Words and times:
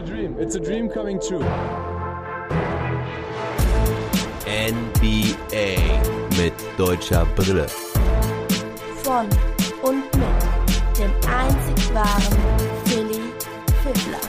a 0.00 0.02
dream. 0.02 0.36
It's 0.38 0.54
a 0.56 0.60
dream 0.60 0.88
coming 0.88 1.20
true. 1.20 1.44
NBA 4.46 5.76
mit 6.38 6.54
deutscher 6.78 7.26
Brille. 7.36 7.66
Von 9.02 9.26
und 9.82 10.04
mit 10.16 10.98
dem 10.98 11.12
einzig 11.28 11.94
wahren 11.94 12.38
Philly 12.84 13.20
Fiddler. 13.82 14.20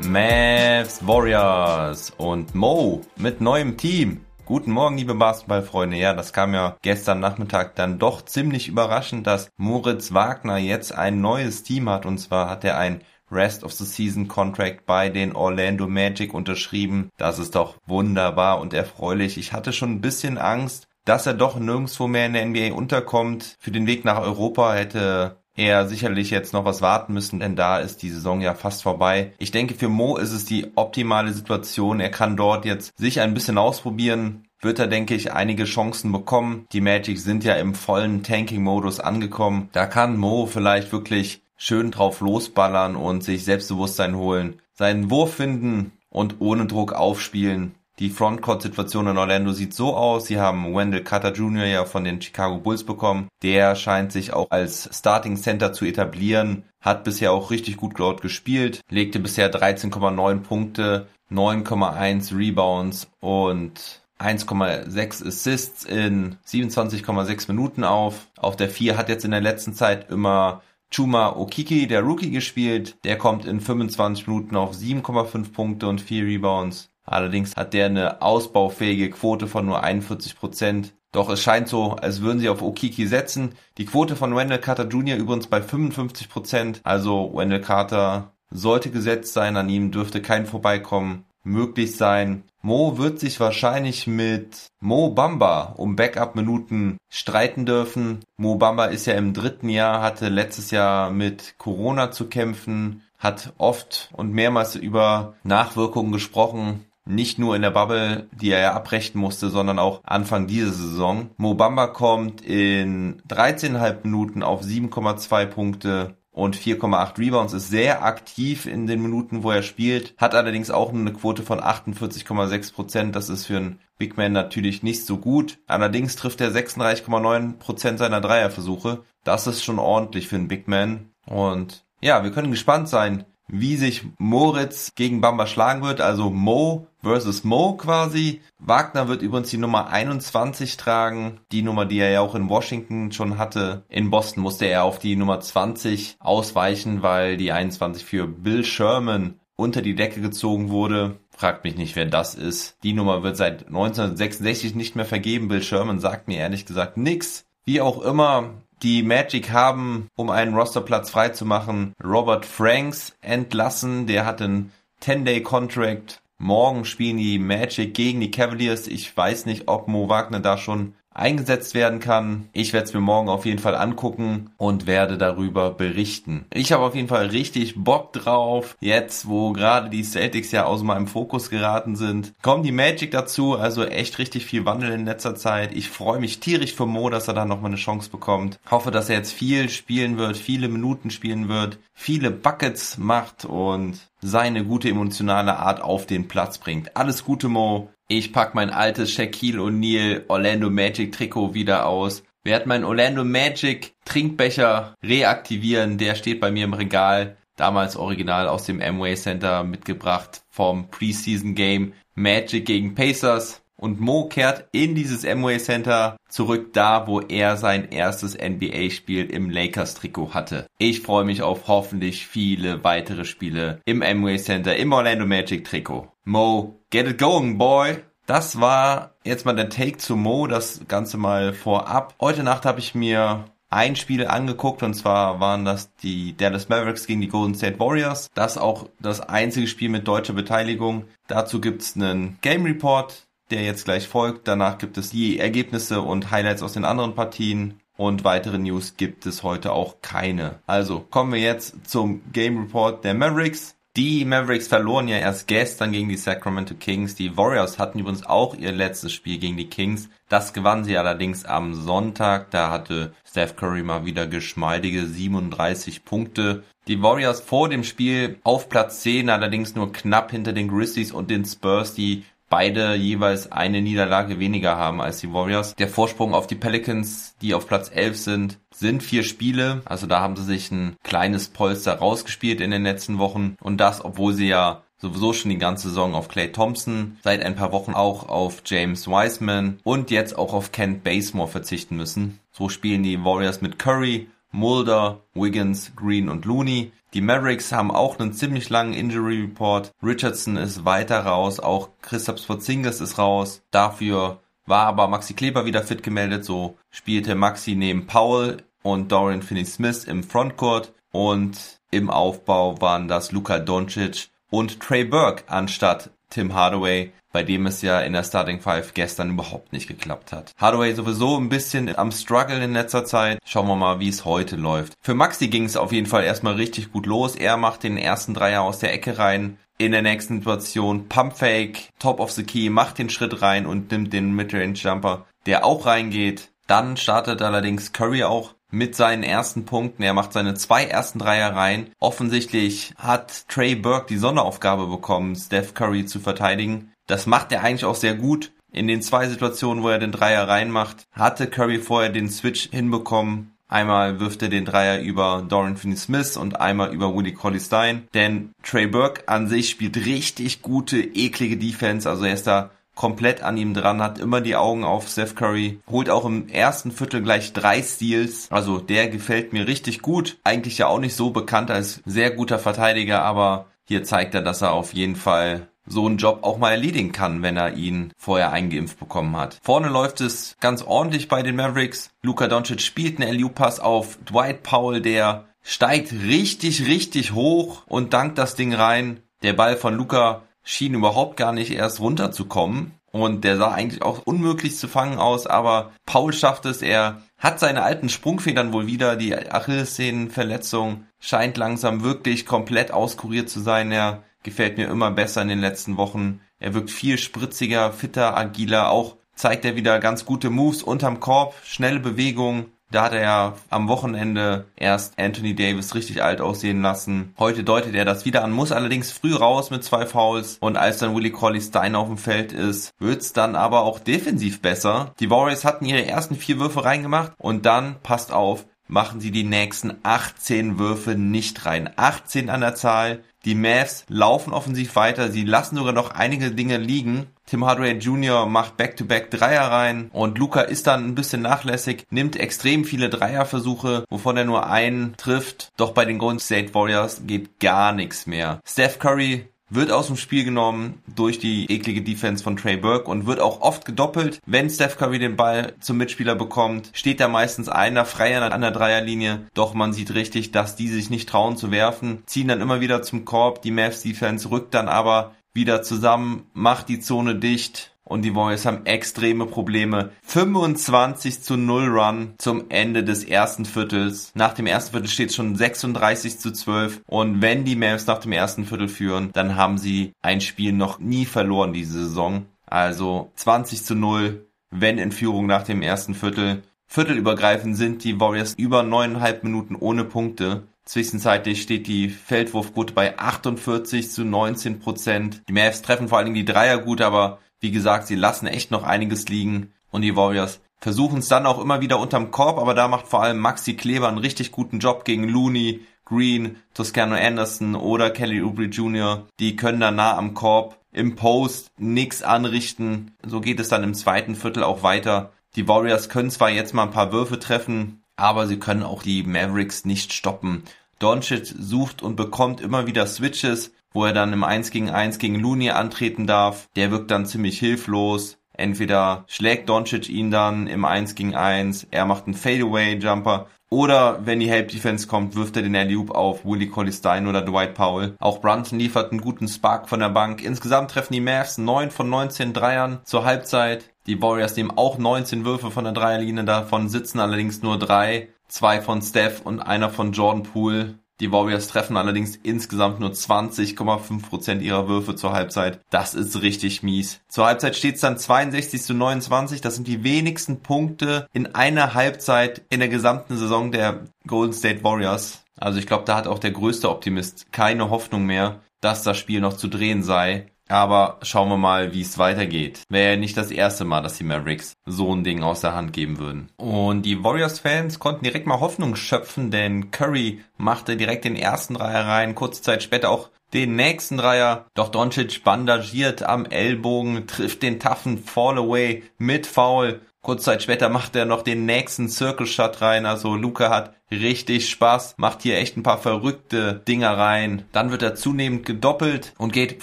Mavs 0.00 1.06
Warriors 1.06 2.12
und 2.18 2.54
Mo 2.54 3.00
mit 3.16 3.40
neuem 3.40 3.76
Team. 3.78 4.24
Guten 4.44 4.72
Morgen, 4.72 4.98
liebe 4.98 5.14
Basketballfreunde. 5.14 5.96
Ja, 5.96 6.12
das 6.12 6.34
kam 6.34 6.52
ja 6.52 6.76
gestern 6.82 7.18
Nachmittag 7.18 7.76
dann 7.76 7.98
doch 7.98 8.22
ziemlich 8.22 8.68
überraschend, 8.68 9.26
dass 9.26 9.50
Moritz 9.56 10.12
Wagner 10.12 10.58
jetzt 10.58 10.94
ein 10.94 11.22
neues 11.22 11.62
Team 11.62 11.88
hat. 11.88 12.04
Und 12.04 12.18
zwar 12.18 12.50
hat 12.50 12.62
er 12.62 12.76
ein 12.76 13.00
Rest 13.30 13.64
of 13.64 13.72
the 13.72 13.84
Season 13.84 14.28
Contract 14.28 14.86
bei 14.86 15.08
den 15.08 15.34
Orlando 15.34 15.88
Magic 15.88 16.34
unterschrieben. 16.34 17.10
Das 17.16 17.38
ist 17.38 17.54
doch 17.54 17.76
wunderbar 17.86 18.60
und 18.60 18.74
erfreulich. 18.74 19.38
Ich 19.38 19.52
hatte 19.52 19.72
schon 19.72 19.92
ein 19.92 20.00
bisschen 20.00 20.38
Angst, 20.38 20.86
dass 21.04 21.26
er 21.26 21.34
doch 21.34 21.58
nirgendwo 21.58 22.06
mehr 22.06 22.26
in 22.26 22.32
der 22.32 22.46
NBA 22.46 22.74
unterkommt. 22.74 23.56
Für 23.58 23.70
den 23.70 23.86
Weg 23.86 24.04
nach 24.04 24.20
Europa 24.20 24.74
hätte 24.74 25.36
er 25.56 25.86
sicherlich 25.86 26.30
jetzt 26.30 26.52
noch 26.52 26.64
was 26.64 26.82
warten 26.82 27.12
müssen, 27.12 27.40
denn 27.40 27.54
da 27.56 27.78
ist 27.78 28.02
die 28.02 28.10
Saison 28.10 28.40
ja 28.40 28.54
fast 28.54 28.82
vorbei. 28.82 29.32
Ich 29.38 29.52
denke, 29.52 29.74
für 29.74 29.88
Mo 29.88 30.16
ist 30.16 30.32
es 30.32 30.44
die 30.44 30.72
optimale 30.74 31.32
Situation. 31.32 32.00
Er 32.00 32.10
kann 32.10 32.36
dort 32.36 32.64
jetzt 32.64 32.96
sich 32.98 33.20
ein 33.20 33.34
bisschen 33.34 33.58
ausprobieren, 33.58 34.48
wird 34.60 34.78
er, 34.78 34.88
denke 34.88 35.14
ich, 35.14 35.32
einige 35.32 35.64
Chancen 35.64 36.10
bekommen. 36.10 36.66
Die 36.72 36.80
Magic 36.80 37.20
sind 37.20 37.44
ja 37.44 37.54
im 37.54 37.74
vollen 37.74 38.22
Tanking-Modus 38.22 38.98
angekommen. 38.98 39.68
Da 39.72 39.86
kann 39.86 40.16
Mo 40.16 40.46
vielleicht 40.46 40.90
wirklich 40.90 41.43
schön 41.64 41.90
drauf 41.90 42.20
losballern 42.20 42.94
und 42.94 43.24
sich 43.24 43.44
Selbstbewusstsein 43.44 44.16
holen, 44.16 44.60
seinen 44.74 45.10
Wurf 45.10 45.36
finden 45.36 45.92
und 46.10 46.36
ohne 46.40 46.66
Druck 46.66 46.92
aufspielen. 46.92 47.74
Die 48.00 48.10
Frontcourt-Situation 48.10 49.06
in 49.06 49.16
Orlando 49.16 49.52
sieht 49.52 49.72
so 49.72 49.96
aus. 49.96 50.26
Sie 50.26 50.38
haben 50.38 50.74
Wendell 50.74 51.04
Carter 51.04 51.32
Jr. 51.32 51.64
ja 51.64 51.84
von 51.86 52.04
den 52.04 52.20
Chicago 52.20 52.58
Bulls 52.58 52.84
bekommen. 52.84 53.28
Der 53.42 53.76
scheint 53.76 54.12
sich 54.12 54.34
auch 54.34 54.50
als 54.50 54.90
Starting 54.92 55.36
Center 55.36 55.72
zu 55.72 55.86
etablieren. 55.86 56.64
Hat 56.80 57.04
bisher 57.04 57.32
auch 57.32 57.50
richtig 57.50 57.76
gut 57.76 57.94
dort 57.96 58.20
gespielt. 58.20 58.80
Legte 58.90 59.20
bisher 59.20 59.50
13,9 59.50 60.40
Punkte, 60.40 61.06
9,1 61.30 62.36
Rebounds 62.36 63.08
und 63.20 64.02
1,6 64.18 65.26
Assists 65.26 65.84
in 65.84 66.36
27,6 66.46 67.48
Minuten 67.48 67.84
auf. 67.84 68.26
Auf 68.36 68.56
der 68.56 68.68
4 68.68 68.98
hat 68.98 69.08
jetzt 69.08 69.24
in 69.24 69.30
der 69.30 69.40
letzten 69.40 69.72
Zeit 69.72 70.10
immer 70.10 70.62
Chuma 70.94 71.34
Okiki, 71.34 71.88
der 71.88 72.02
Rookie, 72.02 72.30
gespielt. 72.30 72.96
Der 73.02 73.18
kommt 73.18 73.46
in 73.46 73.60
25 73.60 74.28
Minuten 74.28 74.54
auf 74.54 74.76
7,5 74.76 75.52
Punkte 75.52 75.88
und 75.88 76.00
4 76.00 76.24
Rebounds. 76.24 76.92
Allerdings 77.02 77.56
hat 77.56 77.74
der 77.74 77.86
eine 77.86 78.22
ausbaufähige 78.22 79.10
Quote 79.10 79.48
von 79.48 79.66
nur 79.66 79.82
41 79.82 80.36
Prozent. 80.36 80.94
Doch 81.10 81.28
es 81.28 81.42
scheint 81.42 81.66
so, 81.66 81.96
als 81.96 82.20
würden 82.20 82.38
sie 82.38 82.48
auf 82.48 82.62
Okiki 82.62 83.08
setzen. 83.08 83.56
Die 83.76 83.86
Quote 83.86 84.14
von 84.14 84.36
Wendell 84.36 84.60
Carter 84.60 84.86
Jr. 84.86 85.16
übrigens 85.16 85.48
bei 85.48 85.60
55 85.60 86.28
Prozent. 86.28 86.80
Also 86.84 87.32
Wendell 87.34 87.60
Carter 87.60 88.32
sollte 88.50 88.92
gesetzt 88.92 89.32
sein, 89.32 89.56
an 89.56 89.68
ihm 89.68 89.90
dürfte 89.90 90.22
kein 90.22 90.46
Vorbeikommen 90.46 91.24
möglich 91.44 91.96
sein. 91.96 92.44
Mo 92.62 92.98
wird 92.98 93.20
sich 93.20 93.38
wahrscheinlich 93.40 94.06
mit 94.06 94.66
Mo 94.80 95.10
Bamba 95.10 95.74
um 95.76 95.96
Backup-Minuten 95.96 96.96
streiten 97.10 97.66
dürfen. 97.66 98.24
Mo 98.36 98.56
Bamba 98.56 98.86
ist 98.86 99.06
ja 99.06 99.14
im 99.14 99.34
dritten 99.34 99.68
Jahr, 99.68 100.02
hatte 100.02 100.28
letztes 100.28 100.70
Jahr 100.70 101.10
mit 101.10 101.56
Corona 101.58 102.10
zu 102.10 102.28
kämpfen, 102.28 103.02
hat 103.18 103.52
oft 103.58 104.10
und 104.12 104.32
mehrmals 104.32 104.76
über 104.76 105.34
Nachwirkungen 105.44 106.12
gesprochen 106.12 106.86
nicht 107.06 107.38
nur 107.38 107.54
in 107.54 107.62
der 107.62 107.70
Bubble, 107.70 108.28
die 108.32 108.50
er 108.50 108.60
ja 108.60 108.72
abbrechen 108.72 109.20
musste, 109.20 109.50
sondern 109.50 109.78
auch 109.78 110.00
Anfang 110.04 110.46
dieser 110.46 110.72
Saison. 110.72 111.30
Mobamba 111.36 111.88
kommt 111.88 112.40
in 112.40 113.20
13,5 113.28 114.04
Minuten 114.04 114.42
auf 114.42 114.62
7,2 114.62 115.46
Punkte 115.46 116.16
und 116.34 116.56
4,8 116.56 117.16
Rebounds, 117.18 117.52
ist 117.52 117.70
sehr 117.70 118.04
aktiv 118.04 118.66
in 118.66 118.86
den 118.86 119.00
Minuten, 119.00 119.42
wo 119.42 119.52
er 119.52 119.62
spielt, 119.62 120.14
hat 120.18 120.34
allerdings 120.34 120.70
auch 120.70 120.92
eine 120.92 121.12
Quote 121.12 121.44
von 121.44 121.60
48,6 121.60 122.74
Prozent. 122.74 123.16
Das 123.16 123.28
ist 123.28 123.46
für 123.46 123.56
einen 123.56 123.78
Big 123.98 124.16
Man 124.16 124.32
natürlich 124.32 124.82
nicht 124.82 125.06
so 125.06 125.16
gut. 125.16 125.58
Allerdings 125.66 126.16
trifft 126.16 126.40
er 126.40 126.50
36,9 126.50 127.58
Prozent 127.58 127.98
seiner 128.00 128.20
Dreierversuche. 128.20 129.04
Das 129.22 129.46
ist 129.46 129.64
schon 129.64 129.78
ordentlich 129.78 130.28
für 130.28 130.36
einen 130.36 130.48
Big 130.48 130.66
Man. 130.66 131.10
Und 131.26 131.84
ja, 132.00 132.24
wir 132.24 132.32
können 132.32 132.50
gespannt 132.50 132.88
sein, 132.88 133.24
wie 133.46 133.76
sich 133.76 134.04
Moritz 134.18 134.92
gegen 134.96 135.20
Bamba 135.20 135.46
schlagen 135.46 135.82
wird. 135.82 136.00
Also 136.00 136.30
Mo 136.30 136.88
versus 137.04 137.44
Mo 137.44 137.74
quasi. 137.74 138.40
Wagner 138.58 139.06
wird 139.06 139.22
übrigens 139.22 139.50
die 139.50 139.58
Nummer 139.58 139.88
21 139.88 140.76
tragen. 140.76 141.40
Die 141.52 141.62
Nummer, 141.62 141.86
die 141.86 142.00
er 142.00 142.10
ja 142.10 142.20
auch 142.20 142.34
in 142.34 142.48
Washington 142.48 143.12
schon 143.12 143.38
hatte. 143.38 143.84
In 143.88 144.10
Boston 144.10 144.42
musste 144.42 144.64
er 144.66 144.82
auf 144.82 144.98
die 144.98 145.14
Nummer 145.14 145.38
20 145.40 146.16
ausweichen, 146.18 147.02
weil 147.02 147.36
die 147.36 147.52
21 147.52 148.04
für 148.04 148.26
Bill 148.26 148.64
Sherman 148.64 149.38
unter 149.56 149.82
die 149.82 149.94
Decke 149.94 150.20
gezogen 150.20 150.70
wurde. 150.70 151.16
Fragt 151.30 151.64
mich 151.64 151.76
nicht, 151.76 151.96
wer 151.96 152.06
das 152.06 152.34
ist. 152.34 152.76
Die 152.82 152.92
Nummer 152.92 153.22
wird 153.22 153.36
seit 153.36 153.66
1966 153.66 154.74
nicht 154.74 154.96
mehr 154.96 155.04
vergeben. 155.04 155.48
Bill 155.48 155.62
Sherman 155.62 156.00
sagt 156.00 156.28
mir 156.28 156.38
ehrlich 156.38 156.66
gesagt 156.66 156.96
nix. 156.96 157.44
Wie 157.64 157.80
auch 157.80 158.02
immer, 158.02 158.50
die 158.82 159.02
Magic 159.02 159.50
haben, 159.52 160.08
um 160.16 160.30
einen 160.30 160.54
Rosterplatz 160.54 161.10
freizumachen, 161.10 161.94
Robert 162.02 162.44
Franks 162.44 163.16
entlassen. 163.20 164.06
Der 164.06 164.26
hat 164.26 164.42
einen 164.42 164.72
10-Day-Contract. 165.02 166.20
Morgen 166.38 166.84
spielen 166.84 167.16
die 167.16 167.38
Magic 167.38 167.94
gegen 167.94 168.20
die 168.20 168.30
Cavaliers. 168.30 168.88
Ich 168.88 169.16
weiß 169.16 169.46
nicht, 169.46 169.68
ob 169.68 169.88
Mo 169.88 170.08
Wagner 170.08 170.40
da 170.40 170.58
schon 170.58 170.94
eingesetzt 171.14 171.74
werden 171.74 172.00
kann. 172.00 172.48
Ich 172.52 172.72
werde 172.72 172.86
es 172.86 172.94
mir 172.94 173.00
morgen 173.00 173.28
auf 173.28 173.46
jeden 173.46 173.60
Fall 173.60 173.74
angucken 173.74 174.50
und 174.56 174.86
werde 174.86 175.16
darüber 175.16 175.70
berichten. 175.70 176.44
Ich 176.52 176.72
habe 176.72 176.84
auf 176.84 176.94
jeden 176.94 177.08
Fall 177.08 177.26
richtig 177.26 177.74
Bock 177.76 178.12
drauf. 178.12 178.76
Jetzt, 178.80 179.28
wo 179.28 179.52
gerade 179.52 179.88
die 179.88 180.02
Celtics 180.02 180.50
ja 180.50 180.64
aus 180.64 180.82
meinem 180.82 181.06
Fokus 181.06 181.50
geraten 181.50 181.96
sind, 181.96 182.34
kommen 182.42 182.62
die 182.62 182.72
Magic 182.72 183.12
dazu. 183.12 183.56
Also 183.56 183.84
echt 183.84 184.18
richtig 184.18 184.44
viel 184.44 184.66
Wandel 184.66 184.92
in 184.92 185.06
letzter 185.06 185.36
Zeit. 185.36 185.74
Ich 185.74 185.88
freue 185.88 186.20
mich 186.20 186.40
tierisch 186.40 186.74
für 186.74 186.86
Mo, 186.86 187.08
dass 187.10 187.28
er 187.28 187.34
da 187.34 187.44
nochmal 187.44 187.70
eine 187.70 187.76
Chance 187.76 188.10
bekommt. 188.10 188.58
Hoffe, 188.70 188.90
dass 188.90 189.08
er 189.08 189.16
jetzt 189.16 189.32
viel 189.32 189.68
spielen 189.68 190.18
wird, 190.18 190.36
viele 190.36 190.68
Minuten 190.68 191.10
spielen 191.10 191.48
wird, 191.48 191.78
viele 191.94 192.30
Buckets 192.30 192.98
macht 192.98 193.44
und 193.44 193.98
seine 194.20 194.64
gute 194.64 194.88
emotionale 194.88 195.58
Art 195.58 195.82
auf 195.82 196.06
den 196.06 196.28
Platz 196.28 196.58
bringt. 196.58 196.96
Alles 196.96 197.24
Gute, 197.24 197.48
Mo. 197.48 197.90
Ich 198.08 198.34
pack 198.34 198.54
mein 198.54 198.68
altes 198.68 199.12
Shaquille 199.12 199.62
O'Neal 199.62 200.24
Orlando 200.28 200.68
Magic 200.68 201.12
Trikot 201.12 201.54
wieder 201.54 201.86
aus. 201.86 202.22
Werd 202.42 202.66
meinen 202.66 202.84
Orlando 202.84 203.24
Magic 203.24 203.94
Trinkbecher 204.04 204.94
reaktivieren. 205.02 205.96
Der 205.96 206.14
steht 206.14 206.38
bei 206.38 206.50
mir 206.50 206.64
im 206.64 206.74
Regal. 206.74 207.38
Damals 207.56 207.96
original 207.96 208.46
aus 208.46 208.64
dem 208.64 208.82
Amway 208.82 209.14
Center 209.14 209.64
mitgebracht 209.64 210.42
vom 210.50 210.90
Preseason 210.90 211.54
Game 211.54 211.94
Magic 212.14 212.66
gegen 212.66 212.94
Pacers. 212.94 213.62
Und 213.76 214.00
Mo 214.00 214.28
kehrt 214.28 214.68
in 214.72 214.94
dieses 214.94 215.24
Amway 215.24 215.58
Center 215.58 216.16
zurück 216.28 216.72
da, 216.74 217.06
wo 217.06 217.20
er 217.20 217.56
sein 217.56 217.90
erstes 217.90 218.36
NBA-Spiel 218.36 219.30
im 219.30 219.50
Lakers-Trikot 219.50 220.34
hatte. 220.34 220.66
Ich 220.78 221.00
freue 221.00 221.24
mich 221.24 221.42
auf 221.42 221.68
hoffentlich 221.68 222.26
viele 222.26 222.84
weitere 222.84 223.24
Spiele 223.24 223.80
im 223.84 224.02
Amway 224.02 224.36
Center, 224.36 224.76
im 224.76 224.92
Orlando 224.92 225.26
Magic-Trikot. 225.26 226.08
Mo, 226.24 226.80
get 226.94 227.08
it 227.08 227.18
going, 227.18 227.58
boy! 227.58 227.96
Das 228.24 228.60
war 228.60 229.14
jetzt 229.24 229.44
mal 229.44 229.56
der 229.56 229.68
Take 229.68 229.96
zu 229.96 230.14
Mo, 230.14 230.46
das 230.46 230.82
Ganze 230.86 231.16
mal 231.16 231.52
vorab. 231.52 232.14
Heute 232.20 232.44
Nacht 232.44 232.64
habe 232.64 232.78
ich 232.78 232.94
mir 232.94 233.46
ein 233.68 233.96
Spiel 233.96 234.28
angeguckt 234.28 234.84
und 234.84 234.94
zwar 234.94 235.40
waren 235.40 235.64
das 235.64 235.92
die 235.96 236.36
Dallas 236.36 236.68
Mavericks 236.68 237.08
gegen 237.08 237.20
die 237.20 237.26
Golden 237.26 237.56
State 237.56 237.80
Warriors. 237.80 238.30
Das 238.34 238.58
auch 238.58 238.88
das 239.00 239.20
einzige 239.20 239.66
Spiel 239.66 239.88
mit 239.88 240.06
deutscher 240.06 240.34
Beteiligung. 240.34 241.06
Dazu 241.26 241.60
gibt's 241.60 241.96
einen 241.96 242.38
Game 242.42 242.62
Report, 242.62 243.26
der 243.50 243.64
jetzt 243.64 243.86
gleich 243.86 244.06
folgt. 244.06 244.46
Danach 244.46 244.78
gibt 244.78 244.96
es 244.96 245.10
die 245.10 245.40
Ergebnisse 245.40 246.00
und 246.00 246.30
Highlights 246.30 246.62
aus 246.62 246.74
den 246.74 246.84
anderen 246.84 247.16
Partien. 247.16 247.80
Und 247.96 248.22
weitere 248.22 248.58
News 248.58 248.96
gibt 248.96 249.26
es 249.26 249.42
heute 249.42 249.72
auch 249.72 249.96
keine. 250.00 250.60
Also 250.68 251.00
kommen 251.00 251.32
wir 251.32 251.40
jetzt 251.40 251.90
zum 251.90 252.22
Game 252.32 252.56
Report 252.56 253.02
der 253.02 253.14
Mavericks. 253.14 253.74
Die 253.96 254.24
Mavericks 254.24 254.66
verloren 254.66 255.06
ja 255.06 255.18
erst 255.18 255.46
gestern 255.46 255.92
gegen 255.92 256.08
die 256.08 256.16
Sacramento 256.16 256.74
Kings. 256.74 257.14
Die 257.14 257.36
Warriors 257.36 257.78
hatten 257.78 258.00
übrigens 258.00 258.26
auch 258.26 258.56
ihr 258.56 258.72
letztes 258.72 259.12
Spiel 259.12 259.38
gegen 259.38 259.56
die 259.56 259.68
Kings. 259.68 260.08
Das 260.28 260.52
gewannen 260.52 260.82
sie 260.82 260.96
allerdings 260.98 261.44
am 261.44 261.74
Sonntag. 261.74 262.50
Da 262.50 262.72
hatte 262.72 263.14
Steph 263.24 263.54
Curry 263.54 263.84
mal 263.84 264.04
wieder 264.04 264.26
geschmeidige 264.26 265.06
37 265.06 266.04
Punkte. 266.04 266.64
Die 266.88 267.02
Warriors 267.02 267.40
vor 267.40 267.68
dem 267.68 267.84
Spiel 267.84 268.40
auf 268.42 268.68
Platz 268.68 269.00
10, 269.02 269.30
allerdings 269.30 269.76
nur 269.76 269.92
knapp 269.92 270.32
hinter 270.32 270.52
den 270.52 270.66
Grizzlies 270.66 271.12
und 271.12 271.30
den 271.30 271.44
Spurs, 271.44 271.94
die 271.94 272.24
beide 272.48 272.94
jeweils 272.94 273.50
eine 273.50 273.82
Niederlage 273.82 274.38
weniger 274.38 274.76
haben 274.76 275.00
als 275.00 275.20
die 275.20 275.32
Warriors. 275.32 275.74
Der 275.74 275.88
Vorsprung 275.88 276.34
auf 276.34 276.46
die 276.46 276.54
Pelicans, 276.54 277.36
die 277.40 277.54
auf 277.54 277.66
Platz 277.66 277.90
11 277.92 278.16
sind, 278.16 278.58
sind 278.74 279.02
vier 279.02 279.22
Spiele. 279.22 279.82
Also 279.84 280.06
da 280.06 280.20
haben 280.20 280.36
sie 280.36 280.44
sich 280.44 280.70
ein 280.70 280.96
kleines 281.02 281.48
Polster 281.48 281.94
rausgespielt 281.94 282.60
in 282.60 282.70
den 282.70 282.82
letzten 282.82 283.18
Wochen. 283.18 283.56
Und 283.60 283.78
das, 283.78 284.04
obwohl 284.04 284.34
sie 284.34 284.48
ja 284.48 284.82
sowieso 284.98 285.32
schon 285.32 285.50
die 285.50 285.58
ganze 285.58 285.88
Saison 285.88 286.14
auf 286.14 286.28
Clay 286.28 286.50
Thompson, 286.50 287.18
seit 287.22 287.42
ein 287.44 287.56
paar 287.56 287.72
Wochen 287.72 287.92
auch 287.92 288.28
auf 288.28 288.62
James 288.64 289.06
Wiseman 289.06 289.78
und 289.84 290.10
jetzt 290.10 290.36
auch 290.36 290.54
auf 290.54 290.72
Kent 290.72 291.04
Basemore 291.04 291.48
verzichten 291.48 291.96
müssen. 291.96 292.40
So 292.52 292.68
spielen 292.68 293.02
die 293.02 293.22
Warriors 293.22 293.60
mit 293.60 293.78
Curry, 293.78 294.28
Mulder, 294.50 295.20
Wiggins, 295.34 295.92
Green 295.96 296.28
und 296.28 296.44
Looney. 296.44 296.92
Die 297.14 297.20
Mavericks 297.20 297.70
haben 297.70 297.92
auch 297.92 298.18
einen 298.18 298.32
ziemlich 298.32 298.70
langen 298.70 298.92
Injury 298.92 299.42
Report. 299.42 299.92
Richardson 300.02 300.56
ist 300.56 300.84
weiter 300.84 301.20
raus, 301.20 301.60
auch 301.60 301.90
Christoph 302.02 302.44
Porzingis 302.44 303.00
ist 303.00 303.18
raus. 303.18 303.62
Dafür 303.70 304.40
war 304.66 304.86
aber 304.86 305.06
Maxi 305.06 305.34
Kleber 305.34 305.64
wieder 305.64 305.84
fit 305.84 306.02
gemeldet, 306.02 306.44
so 306.44 306.76
spielte 306.90 307.36
Maxi 307.36 307.76
neben 307.76 308.08
Paul 308.08 308.56
und 308.82 309.12
Dorian 309.12 309.42
Finney-Smith 309.42 310.06
im 310.06 310.24
Frontcourt 310.24 310.92
und 311.12 311.80
im 311.92 312.10
Aufbau 312.10 312.80
waren 312.80 313.06
das 313.06 313.30
Luka 313.30 313.60
Doncic 313.60 314.30
und 314.50 314.80
Trey 314.80 315.04
Burke 315.04 315.44
anstatt 315.46 316.10
Tim 316.34 316.52
Hardaway, 316.52 317.12
bei 317.32 317.44
dem 317.44 317.66
es 317.66 317.80
ja 317.80 318.00
in 318.00 318.12
der 318.12 318.24
Starting 318.24 318.60
Five 318.60 318.92
gestern 318.92 319.30
überhaupt 319.30 319.72
nicht 319.72 319.86
geklappt 319.86 320.32
hat. 320.32 320.52
Hardaway 320.56 320.92
sowieso 320.92 321.36
ein 321.38 321.48
bisschen 321.48 321.96
am 321.96 322.10
Struggle 322.10 322.62
in 322.62 322.72
letzter 322.72 323.04
Zeit. 323.04 323.38
Schauen 323.46 323.68
wir 323.68 323.76
mal, 323.76 324.00
wie 324.00 324.08
es 324.08 324.24
heute 324.24 324.56
läuft. 324.56 324.94
Für 325.00 325.14
Maxi 325.14 325.46
ging 325.46 325.64
es 325.64 325.76
auf 325.76 325.92
jeden 325.92 326.08
Fall 326.08 326.24
erstmal 326.24 326.54
richtig 326.54 326.90
gut 326.90 327.06
los. 327.06 327.36
Er 327.36 327.56
macht 327.56 327.84
den 327.84 327.96
ersten 327.96 328.34
Dreier 328.34 328.62
aus 328.62 328.80
der 328.80 328.92
Ecke 328.92 329.16
rein. 329.16 329.58
In 329.78 329.92
der 329.92 330.02
nächsten 330.02 330.38
Situation 330.38 331.08
Pump 331.08 331.36
Fake, 331.36 331.90
Top 332.00 332.18
of 332.18 332.32
the 332.32 332.42
Key, 332.42 332.68
macht 332.68 332.98
den 332.98 333.10
Schritt 333.10 333.40
rein 333.40 333.64
und 333.64 333.92
nimmt 333.92 334.12
den 334.12 334.34
Midrange 334.34 334.74
Jumper, 334.74 335.24
der 335.46 335.64
auch 335.64 335.86
reingeht. 335.86 336.50
Dann 336.66 336.96
startet 336.96 337.42
allerdings 337.42 337.92
Curry 337.92 338.24
auch 338.24 338.53
mit 338.70 338.94
seinen 338.94 339.22
ersten 339.22 339.64
Punkten. 339.64 340.02
Er 340.02 340.14
macht 340.14 340.32
seine 340.32 340.54
zwei 340.54 340.84
ersten 340.84 341.18
Dreier 341.18 341.54
rein. 341.54 341.90
Offensichtlich 341.98 342.92
hat 342.96 343.48
Trey 343.48 343.74
Burke 343.74 344.06
die 344.08 344.18
Sonderaufgabe 344.18 344.86
bekommen, 344.86 345.36
Steph 345.36 345.74
Curry 345.74 346.06
zu 346.06 346.20
verteidigen. 346.20 346.92
Das 347.06 347.26
macht 347.26 347.52
er 347.52 347.62
eigentlich 347.62 347.84
auch 347.84 347.94
sehr 347.94 348.14
gut. 348.14 348.52
In 348.72 348.88
den 348.88 349.02
zwei 349.02 349.28
Situationen, 349.28 349.84
wo 349.84 349.88
er 349.88 350.00
den 350.00 350.10
Dreier 350.10 350.48
reinmacht, 350.48 351.06
hatte 351.12 351.46
Curry 351.46 351.78
vorher 351.78 352.10
den 352.10 352.28
Switch 352.28 352.70
hinbekommen. 352.70 353.52
Einmal 353.68 354.20
wirft 354.20 354.42
er 354.42 354.48
den 354.48 354.64
Dreier 354.64 355.00
über 355.00 355.44
Dorian 355.48 355.76
Finney-Smith 355.76 356.36
und 356.36 356.60
einmal 356.60 356.92
über 356.92 357.14
Woody 357.14 357.32
Colley-Stein. 357.32 358.08
Denn 358.12 358.52
Trey 358.62 358.86
Burke 358.86 359.28
an 359.28 359.48
sich 359.48 359.70
spielt 359.70 360.04
richtig 360.04 360.60
gute, 360.62 360.98
eklige 360.98 361.56
Defense. 361.56 362.08
Also 362.08 362.24
er 362.24 362.34
ist 362.34 362.46
da 362.46 362.70
komplett 362.94 363.42
an 363.42 363.56
ihm 363.56 363.74
dran, 363.74 364.02
hat 364.02 364.18
immer 364.18 364.40
die 364.40 364.56
Augen 364.56 364.84
auf 364.84 365.08
Seth 365.08 365.36
Curry, 365.36 365.80
holt 365.90 366.10
auch 366.10 366.24
im 366.24 366.48
ersten 366.48 366.92
Viertel 366.92 367.22
gleich 367.22 367.52
drei 367.52 367.82
Steals. 367.82 368.48
Also 368.50 368.78
der 368.78 369.08
gefällt 369.08 369.52
mir 369.52 369.66
richtig 369.66 370.02
gut. 370.02 370.36
Eigentlich 370.44 370.78
ja 370.78 370.86
auch 370.86 371.00
nicht 371.00 371.16
so 371.16 371.30
bekannt 371.30 371.70
als 371.70 372.00
sehr 372.04 372.30
guter 372.30 372.58
Verteidiger, 372.58 373.22
aber 373.22 373.66
hier 373.84 374.04
zeigt 374.04 374.34
er, 374.34 374.42
dass 374.42 374.62
er 374.62 374.72
auf 374.72 374.94
jeden 374.94 375.16
Fall 375.16 375.68
so 375.86 376.06
einen 376.06 376.16
Job 376.16 376.38
auch 376.42 376.56
mal 376.56 376.70
erledigen 376.70 377.12
kann, 377.12 377.42
wenn 377.42 377.56
er 377.56 377.74
ihn 377.74 378.12
vorher 378.16 378.52
eingeimpft 378.52 378.98
bekommen 378.98 379.36
hat. 379.36 379.58
Vorne 379.62 379.88
läuft 379.88 380.20
es 380.20 380.56
ganz 380.60 380.82
ordentlich 380.82 381.28
bei 381.28 381.42
den 381.42 381.56
Mavericks. 381.56 382.10
Luka 382.22 382.48
Doncic 382.48 382.80
spielt 382.80 383.20
einen 383.20 383.38
LU-Pass 383.38 383.80
auf 383.80 384.18
Dwight 384.24 384.62
Powell, 384.62 385.02
der 385.02 385.44
steigt 385.62 386.12
richtig, 386.12 386.86
richtig 386.86 387.32
hoch 387.32 387.82
und 387.86 388.12
dankt 388.12 388.38
das 388.38 388.54
Ding 388.54 388.74
rein. 388.74 389.20
Der 389.42 389.52
Ball 389.52 389.76
von 389.76 389.94
Luka 389.94 390.42
schien 390.64 390.94
überhaupt 390.94 391.36
gar 391.36 391.52
nicht 391.52 391.70
erst 391.70 392.00
runterzukommen. 392.00 392.92
Und 393.12 393.44
der 393.44 393.56
sah 393.56 393.70
eigentlich 393.70 394.02
auch 394.02 394.22
unmöglich 394.24 394.76
zu 394.76 394.88
fangen 394.88 395.18
aus, 395.18 395.46
aber 395.46 395.92
Paul 396.04 396.32
schafft 396.32 396.66
es. 396.66 396.82
Er 396.82 397.22
hat 397.38 397.60
seine 397.60 397.84
alten 397.84 398.08
Sprungfedern 398.08 398.72
wohl 398.72 398.88
wieder. 398.88 399.14
Die 399.14 399.36
Achillessehnenverletzung 399.36 401.04
scheint 401.20 401.56
langsam 401.56 402.02
wirklich 402.02 402.44
komplett 402.44 402.90
auskuriert 402.90 403.48
zu 403.48 403.60
sein. 403.60 403.92
Er 403.92 404.24
gefällt 404.42 404.78
mir 404.78 404.88
immer 404.88 405.12
besser 405.12 405.42
in 405.42 405.48
den 405.48 405.60
letzten 405.60 405.96
Wochen. 405.96 406.40
Er 406.58 406.74
wirkt 406.74 406.90
viel 406.90 407.16
spritziger, 407.18 407.92
fitter, 407.92 408.36
agiler. 408.36 408.90
Auch 408.90 409.16
zeigt 409.36 409.64
er 409.64 409.76
wieder 409.76 410.00
ganz 410.00 410.24
gute 410.24 410.50
Moves 410.50 410.82
unterm 410.82 411.20
Korb, 411.20 411.54
schnelle 411.62 412.00
Bewegungen. 412.00 412.72
Da 412.94 413.02
hat 413.02 413.12
er 413.12 413.22
ja 413.22 413.54
am 413.70 413.88
Wochenende 413.88 414.66
erst 414.76 415.18
Anthony 415.18 415.56
Davis 415.56 415.96
richtig 415.96 416.22
alt 416.22 416.40
aussehen 416.40 416.80
lassen. 416.80 417.34
Heute 417.40 417.64
deutet 417.64 417.96
er 417.96 418.04
das 418.04 418.24
wieder 418.24 418.44
an, 418.44 418.52
muss 418.52 418.70
allerdings 418.70 419.10
früh 419.10 419.34
raus 419.34 419.72
mit 419.72 419.82
zwei 419.82 420.06
Fouls. 420.06 420.58
Und 420.60 420.76
als 420.76 420.98
dann 420.98 421.12
Willie 421.16 421.32
Colley 421.32 421.60
Stein 421.60 421.96
auf 421.96 422.06
dem 422.06 422.18
Feld 422.18 422.52
ist, 422.52 422.94
wird's 423.00 423.32
dann 423.32 423.56
aber 423.56 423.82
auch 423.82 423.98
defensiv 423.98 424.62
besser. 424.62 425.12
Die 425.18 425.28
Warriors 425.28 425.64
hatten 425.64 425.86
ihre 425.86 426.06
ersten 426.06 426.36
vier 426.36 426.60
Würfe 426.60 426.84
reingemacht 426.84 427.32
und 427.36 427.66
dann, 427.66 427.96
passt 428.04 428.30
auf, 428.32 428.64
machen 428.86 429.20
sie 429.20 429.32
die 429.32 429.42
nächsten 429.42 429.94
18 430.04 430.78
Würfe 430.78 431.16
nicht 431.16 431.66
rein. 431.66 431.90
18 431.96 432.48
an 432.48 432.60
der 432.60 432.76
Zahl. 432.76 433.24
Die 433.44 433.56
Mavs 433.56 434.04
laufen 434.08 434.52
offensiv 434.52 434.94
weiter, 434.94 435.30
sie 435.30 435.44
lassen 435.44 435.76
sogar 435.76 435.92
noch 435.92 436.12
einige 436.12 436.52
Dinge 436.52 436.78
liegen. 436.78 437.26
Tim 437.46 437.64
Hardaway 437.64 437.92
Jr. 437.92 438.46
macht 438.46 438.76
Back-to-Back 438.76 439.26
-back 439.26 439.38
Dreier 439.38 439.70
rein 439.70 440.10
und 440.12 440.38
Luca 440.38 440.62
ist 440.62 440.86
dann 440.86 441.06
ein 441.06 441.14
bisschen 441.14 441.42
nachlässig, 441.42 442.06
nimmt 442.10 442.36
extrem 442.36 442.84
viele 442.84 443.10
Dreierversuche, 443.10 444.04
wovon 444.08 444.36
er 444.36 444.44
nur 444.44 444.66
einen 444.66 445.16
trifft. 445.16 445.68
Doch 445.76 445.92
bei 445.92 446.04
den 446.04 446.18
Golden 446.18 446.40
State 446.40 446.74
Warriors 446.74 447.22
geht 447.26 447.60
gar 447.60 447.92
nichts 447.92 448.26
mehr. 448.26 448.60
Steph 448.64 448.98
Curry 448.98 449.46
wird 449.70 449.90
aus 449.90 450.06
dem 450.06 450.16
Spiel 450.16 450.44
genommen 450.44 451.02
durch 451.14 451.38
die 451.38 451.70
eklige 451.70 452.02
Defense 452.02 452.44
von 452.44 452.56
Trey 452.56 452.76
Burke 452.76 453.10
und 453.10 453.26
wird 453.26 453.40
auch 453.40 453.60
oft 453.60 453.84
gedoppelt. 453.84 454.40
Wenn 454.46 454.70
Steph 454.70 454.96
Curry 454.96 455.18
den 455.18 455.36
Ball 455.36 455.74
zum 455.80 455.96
Mitspieler 455.96 456.34
bekommt, 456.34 456.90
steht 456.92 457.20
da 457.20 457.28
meistens 457.28 457.68
einer 457.68 458.04
frei 458.04 458.38
an 458.38 458.60
der 458.60 458.70
Dreierlinie. 458.70 459.46
Doch 459.54 459.74
man 459.74 459.92
sieht 459.92 460.14
richtig, 460.14 460.52
dass 460.52 460.76
die 460.76 460.88
sich 460.88 461.10
nicht 461.10 461.28
trauen 461.28 461.56
zu 461.56 461.70
werfen, 461.70 462.22
ziehen 462.26 462.48
dann 462.48 462.60
immer 462.60 462.80
wieder 462.80 463.02
zum 463.02 463.24
Korb. 463.24 463.62
Die 463.62 463.70
Mavs 463.70 464.02
Defense 464.02 464.50
rückt 464.50 464.74
dann 464.74 464.88
aber 464.88 465.32
wieder 465.54 465.82
zusammen, 465.82 466.46
macht 466.52 466.88
die 466.88 467.00
Zone 467.00 467.36
dicht 467.36 467.94
und 468.04 468.22
die 468.22 468.34
Warriors 468.34 468.66
haben 468.66 468.84
extreme 468.84 469.46
Probleme. 469.46 470.10
25 470.24 471.42
zu 471.42 471.56
0 471.56 471.88
Run 471.88 472.34
zum 472.38 472.66
Ende 472.68 473.02
des 473.02 473.24
ersten 473.24 473.64
Viertels. 473.64 474.32
Nach 474.34 474.52
dem 474.52 474.66
ersten 474.66 474.92
Viertel 474.92 475.08
steht 475.08 475.30
es 475.30 475.36
schon 475.36 475.56
36 475.56 476.38
zu 476.38 476.52
12. 476.52 477.02
Und 477.06 477.40
wenn 477.40 477.64
die 477.64 477.76
Mavs 477.76 478.06
nach 478.06 478.18
dem 478.18 478.32
ersten 478.32 478.66
Viertel 478.66 478.88
führen, 478.88 479.30
dann 479.32 479.56
haben 479.56 479.78
sie 479.78 480.12
ein 480.20 480.40
Spiel 480.40 480.72
noch 480.72 480.98
nie 480.98 481.24
verloren 481.24 481.72
diese 481.72 482.04
Saison. 482.04 482.46
Also 482.66 483.30
20 483.36 483.84
zu 483.84 483.94
0, 483.94 484.46
wenn 484.70 484.98
in 484.98 485.12
Führung 485.12 485.46
nach 485.46 485.62
dem 485.62 485.80
ersten 485.80 486.14
Viertel. 486.14 486.62
Viertelübergreifend 486.86 487.76
sind 487.76 488.04
die 488.04 488.20
Warriors 488.20 488.54
über 488.54 488.82
neuneinhalb 488.82 489.44
Minuten 489.44 489.76
ohne 489.76 490.04
Punkte. 490.04 490.64
Zwischenzeitlich 490.84 491.62
steht 491.62 491.86
die 491.86 492.08
Feldwurfquote 492.08 492.92
bei 492.92 493.18
48 493.18 494.10
zu 494.10 494.24
19 494.24 494.80
Prozent. 494.80 495.42
Die 495.48 495.52
Mavs 495.52 495.82
treffen 495.82 496.08
vor 496.08 496.18
allen 496.18 496.26
Dingen 496.26 496.46
die 496.46 496.52
Dreier 496.52 496.78
gut, 496.78 497.00
aber 497.00 497.38
wie 497.60 497.70
gesagt, 497.70 498.06
sie 498.06 498.16
lassen 498.16 498.46
echt 498.46 498.70
noch 498.70 498.82
einiges 498.82 499.28
liegen 499.28 499.72
und 499.90 500.02
die 500.02 500.16
Warriors 500.16 500.60
versuchen 500.84 501.20
es 501.20 501.28
dann 501.28 501.46
auch 501.46 501.58
immer 501.58 501.80
wieder 501.80 501.98
unterm 501.98 502.30
Korb, 502.30 502.58
aber 502.58 502.74
da 502.74 502.88
macht 502.88 503.08
vor 503.08 503.22
allem 503.22 503.38
Maxi 503.38 503.74
Kleber 503.74 504.08
einen 504.08 504.18
richtig 504.18 504.52
guten 504.52 504.80
Job 504.80 505.06
gegen 505.06 505.26
Looney, 505.26 505.80
Green, 506.04 506.56
Toscano 506.74 507.14
Anderson 507.14 507.74
oder 507.74 508.10
Kelly 508.10 508.42
Oubre 508.42 508.64
Jr. 508.64 509.26
Die 509.40 509.56
können 509.56 509.80
da 509.80 509.90
nah 509.90 510.18
am 510.18 510.34
Korb 510.34 510.78
im 510.92 511.16
Post 511.16 511.68
nichts 511.78 512.22
anrichten. 512.22 513.12
So 513.26 513.40
geht 513.40 513.60
es 513.60 513.70
dann 513.70 513.82
im 513.82 513.94
zweiten 513.94 514.34
Viertel 514.34 514.62
auch 514.62 514.82
weiter. 514.82 515.32
Die 515.56 515.66
Warriors 515.66 516.10
können 516.10 516.30
zwar 516.30 516.50
jetzt 516.50 516.74
mal 516.74 516.82
ein 516.82 516.90
paar 516.90 517.12
Würfe 517.12 517.38
treffen, 517.38 518.03
aber 518.16 518.46
sie 518.46 518.58
können 518.58 518.82
auch 518.82 519.02
die 519.02 519.22
Mavericks 519.22 519.84
nicht 519.84 520.12
stoppen. 520.12 520.62
Doncic 520.98 521.46
sucht 521.46 522.02
und 522.02 522.16
bekommt 522.16 522.60
immer 522.60 522.86
wieder 522.86 523.06
Switches, 523.06 523.72
wo 523.92 524.04
er 524.04 524.12
dann 524.12 524.32
im 524.32 524.44
1 524.44 524.70
gegen 524.70 524.90
1 524.90 525.18
gegen 525.18 525.38
Looney 525.38 525.70
antreten 525.70 526.26
darf. 526.26 526.68
Der 526.76 526.90
wirkt 526.90 527.10
dann 527.10 527.26
ziemlich 527.26 527.58
hilflos. 527.58 528.38
Entweder 528.56 529.24
schlägt 529.26 529.68
Doncic 529.68 530.08
ihn 530.08 530.30
dann 530.30 530.68
im 530.68 530.84
1 530.84 531.16
gegen 531.16 531.34
1, 531.34 531.88
er 531.90 532.06
macht 532.06 532.26
einen 532.26 532.34
Fadeaway-Jumper 532.34 533.48
oder 533.74 534.24
wenn 534.24 534.38
die 534.38 534.48
Help 534.48 534.68
Defense 534.68 535.08
kommt, 535.08 535.34
wirft 535.34 535.56
er 535.56 535.62
den 535.62 535.74
alley 535.74 535.98
auf 536.08 536.44
Willie 536.44 536.68
Colley-Stein 536.68 537.26
oder 537.26 537.42
Dwight 537.42 537.74
Powell. 537.74 538.14
Auch 538.20 538.40
Brunson 538.40 538.78
liefert 538.78 539.10
einen 539.10 539.20
guten 539.20 539.48
Spark 539.48 539.88
von 539.88 539.98
der 539.98 540.10
Bank. 540.10 540.44
Insgesamt 540.44 540.92
treffen 540.92 541.12
die 541.12 541.20
Mavs 541.20 541.58
9 541.58 541.90
von 541.90 542.08
19 542.08 542.52
Dreiern 542.52 543.00
zur 543.02 543.24
Halbzeit. 543.24 543.90
Die 544.06 544.22
Warriors 544.22 544.56
nehmen 544.56 544.70
auch 544.70 544.96
19 544.96 545.44
Würfe 545.44 545.72
von 545.72 545.84
der 545.84 545.92
Dreierlinie, 545.92 546.44
davon 546.44 546.88
sitzen 546.88 547.18
allerdings 547.18 547.62
nur 547.62 547.78
drei. 547.78 548.28
Zwei 548.46 548.80
von 548.80 549.02
Steph 549.02 549.40
und 549.42 549.60
einer 549.60 549.90
von 549.90 550.12
Jordan 550.12 550.44
Poole. 550.44 550.98
Die 551.20 551.30
Warriors 551.30 551.68
treffen 551.68 551.96
allerdings 551.96 552.36
insgesamt 552.36 552.98
nur 552.98 553.10
20,5% 553.10 554.60
ihrer 554.60 554.88
Würfe 554.88 555.14
zur 555.14 555.32
Halbzeit. 555.32 555.80
Das 555.90 556.14
ist 556.14 556.42
richtig 556.42 556.82
mies. 556.82 557.20
Zur 557.28 557.46
Halbzeit 557.46 557.76
steht 557.76 557.96
es 557.96 558.00
dann 558.00 558.18
62 558.18 558.82
zu 558.82 558.94
29. 558.94 559.60
Das 559.60 559.76
sind 559.76 559.86
die 559.86 560.02
wenigsten 560.02 560.60
Punkte 560.60 561.28
in 561.32 561.54
einer 561.54 561.94
Halbzeit 561.94 562.62
in 562.68 562.80
der 562.80 562.88
gesamten 562.88 563.36
Saison 563.36 563.70
der 563.70 564.06
Golden 564.26 564.52
State 564.52 564.82
Warriors. 564.82 565.44
Also 565.56 565.78
ich 565.78 565.86
glaube, 565.86 566.04
da 566.04 566.16
hat 566.16 566.26
auch 566.26 566.40
der 566.40 566.50
größte 566.50 566.90
Optimist 566.90 567.52
keine 567.52 567.90
Hoffnung 567.90 568.26
mehr, 568.26 568.60
dass 568.80 569.04
das 569.04 569.16
Spiel 569.16 569.40
noch 569.40 569.56
zu 569.56 569.68
drehen 569.68 570.02
sei. 570.02 570.50
Aber 570.68 571.18
schauen 571.22 571.48
wir 571.48 571.58
mal, 571.58 571.92
wie 571.92 572.00
es 572.00 572.18
weitergeht. 572.18 572.82
Wäre 572.88 573.12
ja 573.12 573.16
nicht 573.18 573.36
das 573.36 573.50
erste 573.50 573.84
Mal, 573.84 574.02
dass 574.02 574.16
die 574.16 574.24
Mavericks 574.24 574.74
so 574.86 575.14
ein 575.14 575.24
Ding 575.24 575.42
aus 575.42 575.60
der 575.60 575.74
Hand 575.74 575.92
geben 575.92 576.18
würden. 576.18 576.48
Und 576.56 577.02
die 577.02 577.22
Warriors-Fans 577.22 577.98
konnten 577.98 578.24
direkt 578.24 578.46
mal 578.46 578.60
Hoffnung 578.60 578.96
schöpfen, 578.96 579.50
denn 579.50 579.90
Curry 579.90 580.42
machte 580.56 580.96
direkt 580.96 581.24
den 581.24 581.36
ersten 581.36 581.74
Dreier 581.74 582.06
rein, 582.06 582.34
kurze 582.34 582.62
Zeit 582.62 582.82
später 582.82 583.10
auch 583.10 583.30
den 583.52 583.76
nächsten 583.76 584.16
Dreier. 584.16 584.66
Doch 584.74 584.88
Doncic 584.88 585.44
bandagiert 585.44 586.22
am 586.22 586.46
Ellbogen, 586.46 587.26
trifft 587.26 587.62
den 587.62 587.78
taffen 587.78 588.18
Fallaway 588.18 589.02
mit 589.18 589.46
Foul 589.46 590.00
Kurz 590.24 590.44
Zeit 590.44 590.62
später 590.62 590.88
macht 590.88 591.14
er 591.16 591.26
noch 591.26 591.42
den 591.42 591.66
nächsten 591.66 592.08
Circle 592.08 592.46
Shot 592.46 592.80
rein. 592.80 593.04
Also 593.04 593.36
Luca 593.36 593.68
hat 593.68 593.92
richtig 594.10 594.70
Spaß, 594.70 595.16
macht 595.18 595.42
hier 595.42 595.58
echt 595.58 595.76
ein 595.76 595.82
paar 595.82 595.98
verrückte 595.98 596.82
Dinger 596.88 597.18
rein. 597.18 597.66
Dann 597.72 597.90
wird 597.90 598.02
er 598.02 598.14
zunehmend 598.14 598.64
gedoppelt 598.64 599.34
und 599.36 599.52
geht 599.52 599.82